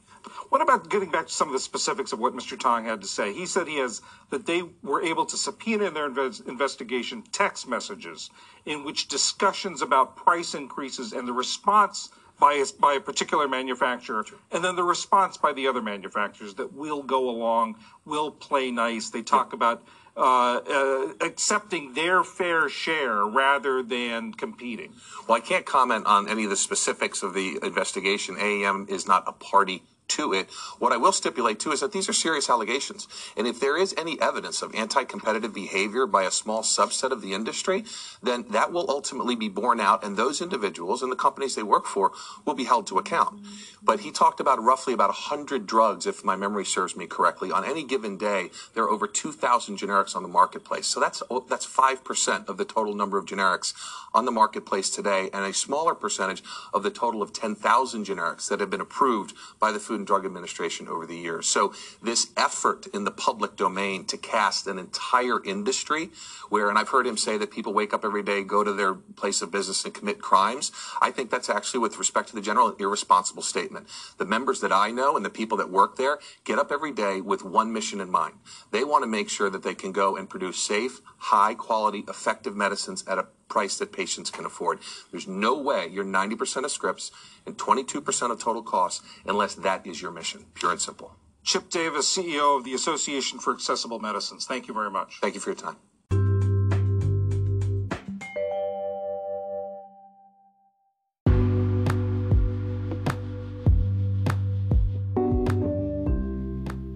What 0.49 0.61
about 0.61 0.89
getting 0.89 1.09
back 1.09 1.27
to 1.27 1.33
some 1.33 1.47
of 1.47 1.53
the 1.53 1.59
specifics 1.59 2.11
of 2.11 2.19
what 2.19 2.33
Mr. 2.33 2.59
Tong 2.59 2.85
had 2.85 3.01
to 3.01 3.07
say? 3.07 3.33
He 3.33 3.45
said 3.45 3.67
he 3.67 3.77
has 3.77 4.01
that 4.29 4.45
they 4.45 4.63
were 4.83 5.01
able 5.01 5.25
to 5.25 5.36
subpoena 5.37 5.85
in 5.85 5.93
their 5.93 6.09
inves- 6.09 6.47
investigation 6.47 7.23
text 7.31 7.67
messages 7.67 8.29
in 8.65 8.83
which 8.83 9.07
discussions 9.07 9.81
about 9.81 10.15
price 10.15 10.53
increases 10.53 11.13
and 11.13 11.27
the 11.27 11.33
response 11.33 12.09
by 12.39 12.53
a, 12.53 12.65
by 12.79 12.93
a 12.93 12.99
particular 12.99 13.47
manufacturer, 13.47 14.23
and 14.51 14.63
then 14.63 14.75
the 14.75 14.83
response 14.83 15.37
by 15.37 15.53
the 15.53 15.67
other 15.67 15.81
manufacturers 15.81 16.53
that 16.55 16.71
will 16.73 17.01
go 17.01 17.29
along, 17.29 17.75
will 18.05 18.29
play 18.31 18.69
nice. 18.69 19.09
They 19.09 19.23
talk 19.23 19.53
about 19.53 19.83
uh, 20.15 20.59
uh, 20.67 21.13
accepting 21.21 21.93
their 21.93 22.23
fair 22.23 22.69
share 22.69 23.25
rather 23.25 23.83
than 23.83 24.33
competing. 24.33 24.93
Well, 25.27 25.37
I 25.37 25.41
can't 25.41 25.65
comment 25.65 26.05
on 26.05 26.27
any 26.27 26.43
of 26.43 26.49
the 26.49 26.55
specifics 26.55 27.23
of 27.23 27.33
the 27.33 27.59
investigation. 27.63 28.35
AAM 28.35 28.89
is 28.89 29.07
not 29.07 29.23
a 29.27 29.31
party 29.31 29.83
to 30.09 30.33
it. 30.33 30.49
What 30.79 30.93
I 30.93 30.97
will 30.97 31.11
stipulate 31.11 31.59
too 31.59 31.71
is 31.71 31.81
that 31.81 31.91
these 31.91 32.09
are 32.09 32.13
serious 32.13 32.49
allegations. 32.49 33.07
And 33.35 33.47
if 33.47 33.59
there 33.59 33.77
is 33.77 33.93
any 33.97 34.19
evidence 34.21 34.61
of 34.61 34.73
anti-competitive 34.73 35.53
behavior 35.53 36.05
by 36.05 36.23
a 36.23 36.31
small 36.31 36.61
subset 36.61 37.11
of 37.11 37.21
the 37.21 37.33
industry, 37.33 37.83
then 38.21 38.45
that 38.51 38.71
will 38.71 38.89
ultimately 38.89 39.35
be 39.35 39.49
borne 39.49 39.79
out 39.79 40.03
and 40.03 40.17
those 40.17 40.41
individuals 40.41 41.01
and 41.01 41.11
the 41.11 41.15
companies 41.15 41.55
they 41.55 41.63
work 41.63 41.85
for 41.85 42.11
will 42.45 42.53
be 42.53 42.63
held 42.63 42.87
to 42.87 42.97
account. 42.97 43.39
But 43.83 44.01
he 44.01 44.11
talked 44.11 44.39
about 44.39 44.61
roughly 44.61 44.93
about 44.93 45.09
100 45.09 45.65
drugs, 45.65 46.05
if 46.05 46.23
my 46.23 46.35
memory 46.35 46.65
serves 46.65 46.95
me 46.95 47.07
correctly. 47.07 47.51
On 47.51 47.63
any 47.63 47.83
given 47.83 48.17
day, 48.17 48.49
there 48.73 48.83
are 48.83 48.89
over 48.89 49.07
2,000 49.07 49.77
generics 49.77 50.15
on 50.15 50.23
the 50.23 50.29
marketplace. 50.29 50.87
So 50.87 50.99
that's, 50.99 51.21
that's 51.47 51.65
5% 51.65 52.49
of 52.49 52.57
the 52.57 52.65
total 52.65 52.95
number 52.95 53.17
of 53.17 53.25
generics 53.25 53.73
on 54.13 54.25
the 54.25 54.31
marketplace 54.31 54.89
today 54.89 55.29
and 55.33 55.45
a 55.45 55.53
smaller 55.53 55.93
percentage 55.93 56.43
of 56.73 56.83
the 56.83 56.89
total 56.89 57.21
of 57.21 57.33
10,000 57.33 58.05
generics 58.05 58.49
that 58.49 58.59
have 58.59 58.69
been 58.69 58.81
approved 58.81 59.33
by 59.59 59.71
the 59.71 59.79
Food 59.79 59.96
Food 59.97 60.01
and 60.01 60.07
Drug 60.07 60.25
Administration 60.25 60.87
over 60.87 61.07
the 61.07 61.17
years. 61.17 61.47
So 61.47 61.73
this 62.03 62.27
effort 62.37 62.85
in 62.93 63.03
the 63.03 63.11
public 63.11 63.55
domain 63.55 64.05
to 64.05 64.17
cast 64.17 64.67
an 64.67 64.77
entire 64.77 65.43
industry 65.43 66.11
where, 66.49 66.69
and 66.69 66.77
I've 66.77 66.89
heard 66.89 67.07
him 67.07 67.17
say 67.17 67.37
that 67.39 67.49
people 67.49 67.73
wake 67.73 67.95
up 67.95 68.05
every 68.05 68.21
day, 68.21 68.43
go 68.43 68.63
to 68.63 68.73
their 68.73 68.93
place 68.93 69.41
of 69.41 69.51
business 69.51 69.83
and 69.85 69.93
commit 69.93 70.21
crimes. 70.21 70.71
I 71.01 71.09
think 71.09 71.31
that's 71.31 71.49
actually, 71.49 71.79
with 71.79 71.97
respect 71.97 72.29
to 72.29 72.35
the 72.35 72.41
general, 72.41 72.67
an 72.67 72.75
irresponsible 72.79 73.41
statement. 73.41 73.87
The 74.19 74.25
members 74.25 74.61
that 74.61 74.71
I 74.71 74.91
know 74.91 75.15
and 75.15 75.25
the 75.25 75.31
people 75.31 75.57
that 75.57 75.71
work 75.71 75.95
there 75.95 76.19
get 76.43 76.59
up 76.59 76.71
every 76.71 76.91
day 76.91 77.19
with 77.19 77.43
one 77.43 77.73
mission 77.73 77.99
in 77.99 78.11
mind. 78.11 78.35
They 78.71 78.83
want 78.83 79.03
to 79.03 79.07
make 79.07 79.29
sure 79.29 79.49
that 79.49 79.63
they 79.63 79.73
can 79.73 79.91
go 79.91 80.15
and 80.15 80.29
produce 80.29 80.59
safe, 80.59 81.01
high 81.17 81.55
quality, 81.55 82.03
effective 82.07 82.55
medicines 82.55 83.03
at 83.07 83.17
a 83.17 83.27
price 83.49 83.77
that 83.77 83.91
patients 83.91 84.29
can 84.29 84.45
afford. 84.45 84.79
There's 85.11 85.27
no 85.27 85.59
way 85.59 85.87
you're 85.91 86.05
90% 86.05 86.63
of 86.63 86.71
scripts 86.71 87.11
and 87.45 87.57
22% 87.57 88.31
of 88.31 88.39
total 88.39 88.63
costs 88.63 89.01
unless 89.25 89.55
that 89.55 89.85
is 89.85 90.01
your 90.01 90.11
mission, 90.11 90.45
pure 90.53 90.71
and 90.71 90.81
simple. 90.81 91.15
Chip 91.47 91.69
Davis, 91.69 92.13
CEO 92.13 92.57
of 92.57 92.65
the 92.65 92.73
Association 92.73 93.39
for 93.39 93.53
Accessible 93.53 93.99
Medicines. 93.99 94.45
Thank 94.45 94.67
you 94.67 94.73
very 94.73 94.91
much. 94.91 95.19
Thank 95.21 95.33
you 95.33 95.39
for 95.39 95.51
your 95.51 95.55
time. 95.55 95.77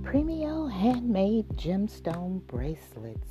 Premio 0.03 0.69
handmade 0.69 1.47
gemstone 1.55 2.45
bracelets 2.47 3.29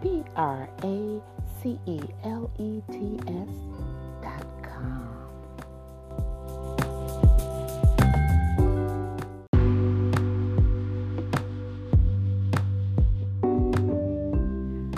B 0.02 0.24
R 0.36 0.70
A 0.84 1.22
C 1.62 1.78
E 1.86 2.00
L 2.24 2.50
E 2.58 2.82
T 2.90 3.20
S 3.28 3.50
dot 4.22 4.46
com. 4.64 5.06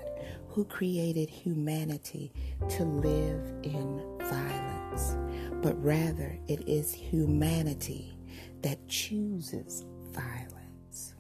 who 0.60 0.65
created 0.65 1.30
humanity 1.30 2.34
to 2.67 2.84
live 2.84 3.41
in 3.63 4.04
violence, 4.19 5.15
but 5.63 5.82
rather 5.82 6.38
it 6.50 6.67
is 6.67 6.93
humanity 6.93 8.13
that 8.62 8.86
chooses 8.89 9.86
violence. 10.12 11.15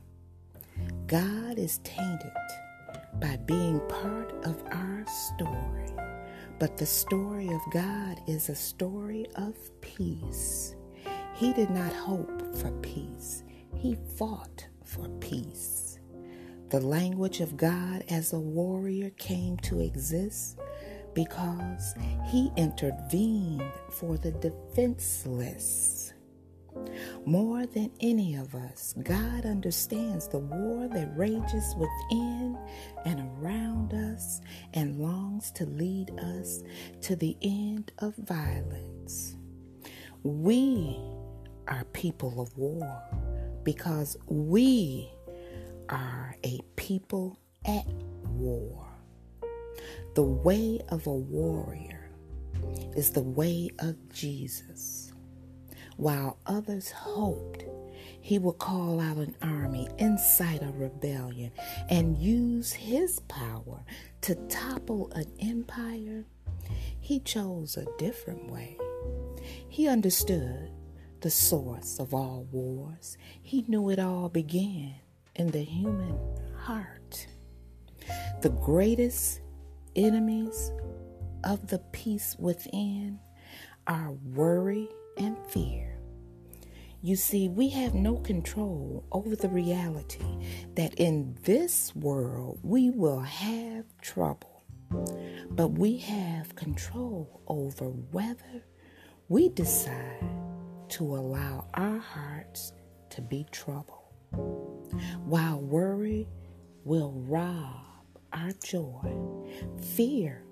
God 1.07 1.57
is 1.57 1.77
tainted 1.85 2.33
by 3.21 3.37
being 3.45 3.79
part 3.87 4.33
of 4.43 4.61
our 4.73 5.05
story, 5.07 5.95
but 6.59 6.75
the 6.75 6.85
story 6.85 7.47
of 7.47 7.61
God 7.71 8.19
is 8.27 8.49
a 8.49 8.55
story 8.55 9.25
of 9.37 9.55
peace. 9.79 10.75
He 11.33 11.53
did 11.53 11.69
not 11.69 11.93
hope 11.93 12.57
for 12.57 12.71
peace, 12.81 13.43
he 13.77 13.95
fought 14.17 14.67
for 14.83 15.07
peace. 15.21 15.98
The 16.69 16.79
language 16.79 17.39
of 17.39 17.57
God 17.57 18.03
as 18.09 18.31
a 18.31 18.39
warrior 18.39 19.09
came 19.17 19.57
to 19.57 19.79
exist 19.79 20.59
because 21.15 21.95
he 22.27 22.51
intervened 22.57 23.63
for 23.89 24.17
the 24.17 24.31
defenseless. 24.33 26.13
More 27.25 27.65
than 27.65 27.91
any 28.01 28.35
of 28.35 28.53
us, 28.53 28.93
God 29.01 29.47
understands 29.47 30.27
the 30.27 30.37
war 30.37 30.87
that 30.89 31.17
rages 31.17 31.73
within 31.75 32.55
and 33.03 33.19
around 33.41 33.95
us 33.95 34.39
and 34.75 34.99
longs 34.99 35.51
to 35.53 35.65
lead 35.65 36.11
us 36.19 36.61
to 37.01 37.15
the 37.15 37.35
end 37.41 37.91
of 37.97 38.15
violence. 38.15 39.35
We 40.21 40.99
are 41.67 41.83
people 41.93 42.39
of 42.39 42.55
war 42.55 43.01
because 43.63 44.17
we 44.27 45.11
are 45.89 46.35
a 46.43 46.59
people 46.75 47.39
at 47.65 47.85
war. 48.29 48.87
The 50.15 50.23
way 50.23 50.79
of 50.89 51.07
a 51.07 51.13
warrior 51.13 52.09
is 52.95 53.11
the 53.11 53.21
way 53.21 53.69
of 53.79 53.95
Jesus. 54.09 55.11
While 55.97 56.37
others 56.45 56.91
hoped 56.91 57.65
he 58.21 58.39
would 58.39 58.59
call 58.59 58.99
out 58.99 59.17
an 59.17 59.35
army, 59.41 59.87
incite 59.97 60.61
a 60.61 60.71
rebellion, 60.71 61.51
and 61.89 62.17
use 62.17 62.71
his 62.71 63.19
power 63.21 63.83
to 64.21 64.35
topple 64.47 65.11
an 65.11 65.25
empire, 65.41 66.25
he 66.99 67.19
chose 67.19 67.77
a 67.77 67.85
different 67.97 68.49
way. 68.51 68.77
He 69.67 69.87
understood 69.87 70.71
the 71.21 71.29
source 71.29 71.99
of 71.99 72.13
all 72.13 72.47
wars. 72.51 73.17
He 73.41 73.65
knew 73.67 73.89
it 73.89 73.99
all 73.99 74.29
began 74.29 74.95
in 75.35 75.47
the 75.51 75.63
human 75.63 76.17
heart. 76.57 77.27
The 78.41 78.49
greatest 78.49 79.41
enemies 79.95 80.71
of 81.43 81.67
the 81.67 81.79
peace 81.91 82.35
within 82.39 83.19
are 83.87 84.11
worry 84.11 84.89
and 85.17 85.37
fear. 85.47 85.99
You 87.01 87.15
see, 87.15 87.47
we 87.47 87.69
have 87.69 87.93
no 87.93 88.17
control 88.17 89.05
over 89.11 89.35
the 89.35 89.47
reality 89.47 90.25
that 90.75 90.95
in 90.95 91.37
this 91.43 91.95
world 91.95 92.59
we 92.61 92.89
will 92.89 93.21
have 93.21 93.85
trouble. 94.01 94.63
But 95.51 95.69
we 95.69 95.97
have 95.99 96.55
control 96.55 97.41
over 97.47 97.85
whether 97.85 98.65
we 99.29 99.49
decide 99.49 100.27
to 100.89 101.03
allow 101.15 101.67
our 101.73 101.99
hearts 101.99 102.73
to 103.11 103.21
be 103.21 103.45
troubled. 103.51 103.98
While 104.31 105.61
worry 105.61 106.27
will 106.83 107.13
rob 107.27 107.85
our 108.33 108.51
joy, 108.63 109.15
fear 109.95 110.43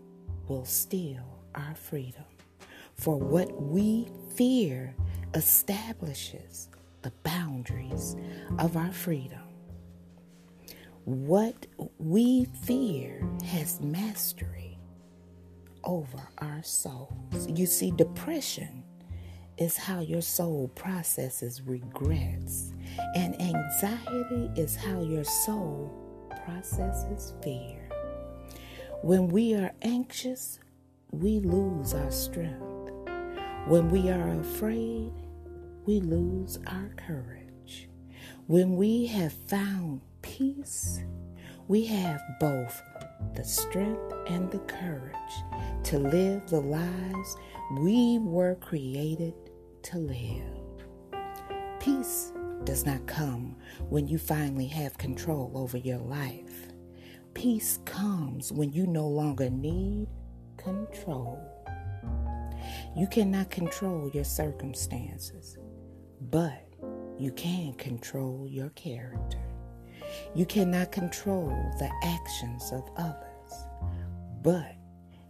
will 0.48 0.66
steal 0.66 1.24
our 1.56 1.76
freedom. 1.76 2.26
For 2.96 3.18
what 3.18 3.62
we 3.62 4.10
fear 4.36 4.96
establishes 5.34 6.70
the 7.02 7.12
boundaries 7.24 8.16
of 8.60 8.76
our 8.76 8.92
freedom. 8.92 9.42
What 11.06 11.68
we 12.00 12.46
fear 12.64 13.26
has 13.46 13.80
mastery 13.80 14.78
over 15.84 16.28
our 16.40 16.62
souls. 16.64 17.48
You 17.48 17.66
see, 17.66 17.92
depression 17.92 18.84
is 19.58 19.76
how 19.76 20.02
your 20.02 20.22
soul 20.22 20.70
processes 20.76 21.62
regrets, 21.62 22.74
and 23.16 23.40
anxiety 23.42 24.52
is 24.56 24.76
how 24.76 25.02
your 25.02 25.24
soul 25.24 25.92
processes 26.46 27.34
fear. 27.44 27.90
When 29.02 29.28
we 29.28 29.56
are 29.56 29.72
anxious, 29.82 30.60
we 31.12 31.40
lose 31.40 31.94
our 31.94 32.12
strength. 32.12 32.64
When 33.68 33.90
we 33.90 34.10
are 34.10 34.40
afraid, 34.40 35.12
we 35.86 36.02
lose 36.02 36.60
our 36.68 36.92
courage. 36.96 37.90
When 38.46 38.76
we 38.76 39.08
have 39.08 39.34
found 39.34 40.02
peace, 40.22 41.02
we 41.68 41.86
have 41.86 42.22
both 42.40 42.82
the 43.36 43.44
strength 43.44 44.14
and 44.28 44.52
the 44.52 44.60
courage 44.60 45.14
to 45.86 46.00
live 46.00 46.48
the 46.48 46.62
lives 46.62 47.36
we 47.72 48.20
were 48.20 48.56
created 48.56 49.34
to 49.88 50.00
live. 50.00 51.22
Peace 51.80 52.34
does 52.66 52.86
not 52.86 53.06
come 53.08 53.56
when 53.88 54.06
you 54.06 54.18
finally 54.18 54.68
have 54.68 54.98
control 54.98 55.50
over 55.56 55.78
your 55.78 56.00
life. 56.00 56.74
Peace 57.34 57.80
comes 57.86 58.52
when 58.52 58.74
you 58.74 58.86
no 58.86 59.08
longer 59.08 59.50
need 59.50 60.10
control. 60.58 61.40
You 62.98 63.08
cannot 63.08 63.50
control 63.50 64.12
your 64.14 64.26
circumstances, 64.26 65.58
but 66.20 66.68
you 67.18 67.32
can 67.32 67.74
control 67.76 68.46
your 68.46 68.72
character. 68.72 69.40
You 70.36 70.46
cannot 70.46 70.92
control 70.92 71.48
the 71.80 71.90
actions 72.04 72.74
of 72.74 72.84
others, 72.98 73.54
but 74.42 74.76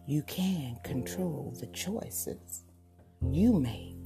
you 0.07 0.23
can 0.23 0.79
control 0.83 1.55
the 1.59 1.67
choices 1.67 2.63
you 3.21 3.53
make. 3.59 3.96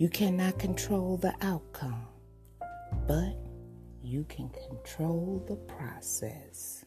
You 0.00 0.08
cannot 0.08 0.58
control 0.58 1.18
the 1.18 1.34
outcome, 1.42 2.06
but 3.06 3.36
you 4.02 4.24
can 4.30 4.48
control 4.48 5.44
the 5.46 5.56
process. 5.56 6.86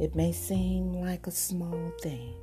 It 0.00 0.16
may 0.16 0.32
seem 0.32 0.94
like 0.94 1.28
a 1.28 1.30
small 1.30 1.92
thing, 2.02 2.34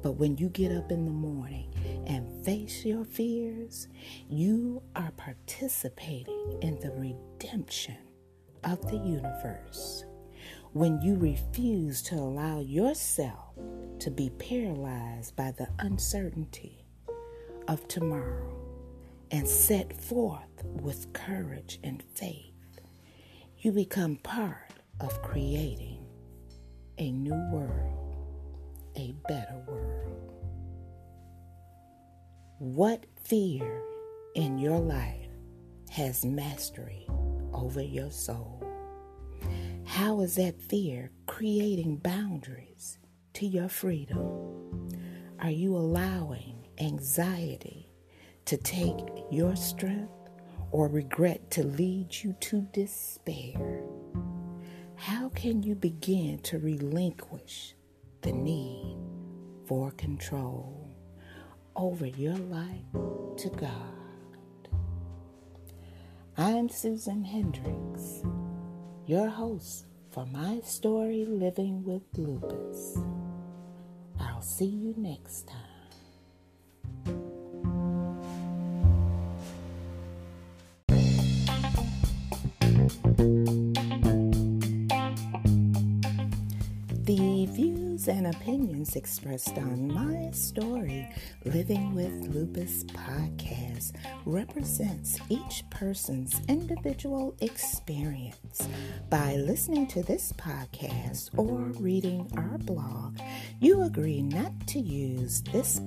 but 0.00 0.12
when 0.12 0.36
you 0.36 0.48
get 0.48 0.70
up 0.70 0.92
in 0.92 1.04
the 1.06 1.10
morning 1.10 1.74
and 2.06 2.44
face 2.44 2.84
your 2.84 3.04
fears, 3.04 3.88
you 4.28 4.80
are 4.94 5.10
participating 5.16 6.60
in 6.62 6.78
the 6.78 6.92
redemption 6.92 7.98
of 8.62 8.80
the 8.92 8.98
universe. 8.98 10.04
When 10.72 11.02
you 11.02 11.16
refuse 11.16 12.00
to 12.02 12.14
allow 12.14 12.60
yourself 12.60 13.56
to 13.98 14.08
be 14.12 14.30
paralyzed 14.38 15.34
by 15.34 15.50
the 15.50 15.66
uncertainty 15.80 16.86
of 17.66 17.88
tomorrow 17.88 18.61
and 19.32 19.48
set 19.48 19.98
forth 20.00 20.62
with 20.62 21.10
courage 21.14 21.80
and 21.82 22.02
faith, 22.14 22.52
you 23.58 23.72
become 23.72 24.16
part 24.16 24.74
of 25.00 25.22
creating 25.22 26.04
a 26.98 27.10
new 27.10 27.34
world, 27.50 28.14
a 28.96 29.14
better 29.26 29.56
world. 29.66 30.28
What 32.58 33.06
fear 33.24 33.82
in 34.34 34.58
your 34.58 34.78
life 34.78 35.30
has 35.90 36.24
mastery 36.24 37.06
over 37.54 37.82
your 37.82 38.10
soul? 38.10 38.62
How 39.84 40.20
is 40.20 40.34
that 40.36 40.60
fear 40.60 41.10
creating 41.26 41.96
boundaries 41.96 42.98
to 43.34 43.46
your 43.46 43.68
freedom? 43.68 44.90
Are 45.40 45.50
you 45.50 45.74
allowing 45.74 46.66
anxiety 46.78 47.81
to 48.44 48.56
take 48.56 49.24
your 49.30 49.56
strength 49.56 50.12
or 50.70 50.88
regret 50.88 51.50
to 51.52 51.62
lead 51.62 52.14
you 52.22 52.34
to 52.40 52.62
despair? 52.72 53.82
how 55.02 55.28
can 55.30 55.64
you 55.64 55.74
begin 55.74 56.38
to 56.38 56.60
relinquish 56.60 57.74
the 58.20 58.30
need 58.30 58.96
for 59.66 59.90
control 59.90 60.88
over 61.74 62.06
your 62.06 62.36
life 62.36 62.92
to 63.36 63.48
God? 63.48 64.68
I'm 66.36 66.68
Susan 66.68 67.24
Hendrix, 67.24 68.22
your 69.04 69.28
host 69.28 69.86
for 70.12 70.24
my 70.26 70.60
story 70.60 71.24
Living 71.24 71.82
with 71.82 72.02
Lupus. 72.16 72.96
I'll 74.20 74.40
see 74.40 74.66
you 74.66 74.94
next 74.96 75.48
time. 75.48 75.71
Opinions 88.32 88.96
expressed 88.96 89.58
on 89.58 89.92
my 89.92 90.30
story, 90.30 91.08
Living 91.44 91.94
with 91.94 92.34
Lupus 92.34 92.84
podcast, 92.84 93.92
represents 94.24 95.18
each 95.28 95.64
person's 95.70 96.40
individual 96.48 97.34
experience. 97.40 98.68
By 99.10 99.36
listening 99.36 99.86
to 99.88 100.02
this 100.02 100.32
podcast 100.32 101.30
or 101.36 101.58
reading 101.80 102.30
our 102.36 102.58
blog, 102.58 103.18
you 103.60 103.82
agree 103.82 104.22
not 104.22 104.52
to 104.68 104.78
use 104.78 105.42
this 105.52 105.80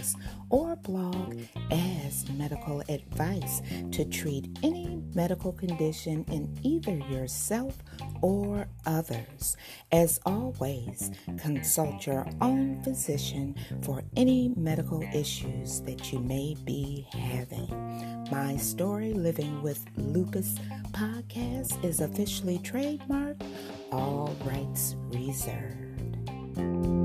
podcast 0.00 0.16
or 0.50 0.76
blog 0.76 1.36
as 1.70 2.28
medical 2.30 2.82
advice 2.88 3.62
to 3.92 4.04
treat 4.04 4.48
any 4.62 5.00
medical 5.14 5.52
condition 5.52 6.24
in 6.30 6.52
either 6.62 6.96
yourself 7.10 7.76
or 8.22 8.68
others. 8.86 9.56
As 9.92 10.20
always, 10.26 11.10
consult 11.38 12.06
your 12.06 12.26
own 12.40 12.82
physician 12.82 13.54
for 13.82 14.02
any 14.16 14.52
medical 14.56 15.02
issues 15.14 15.80
that 15.82 16.12
you 16.12 16.18
may 16.18 16.56
be 16.64 17.06
having. 17.12 17.68
My 18.30 18.56
Story 18.56 19.12
Living 19.12 19.62
with 19.62 19.84
Lupus 19.96 20.56
podcast 20.92 21.82
is 21.84 22.00
officially 22.00 22.58
trademarked, 22.58 23.42
all 23.92 24.34
rights 24.44 24.96
reserved. 25.10 26.99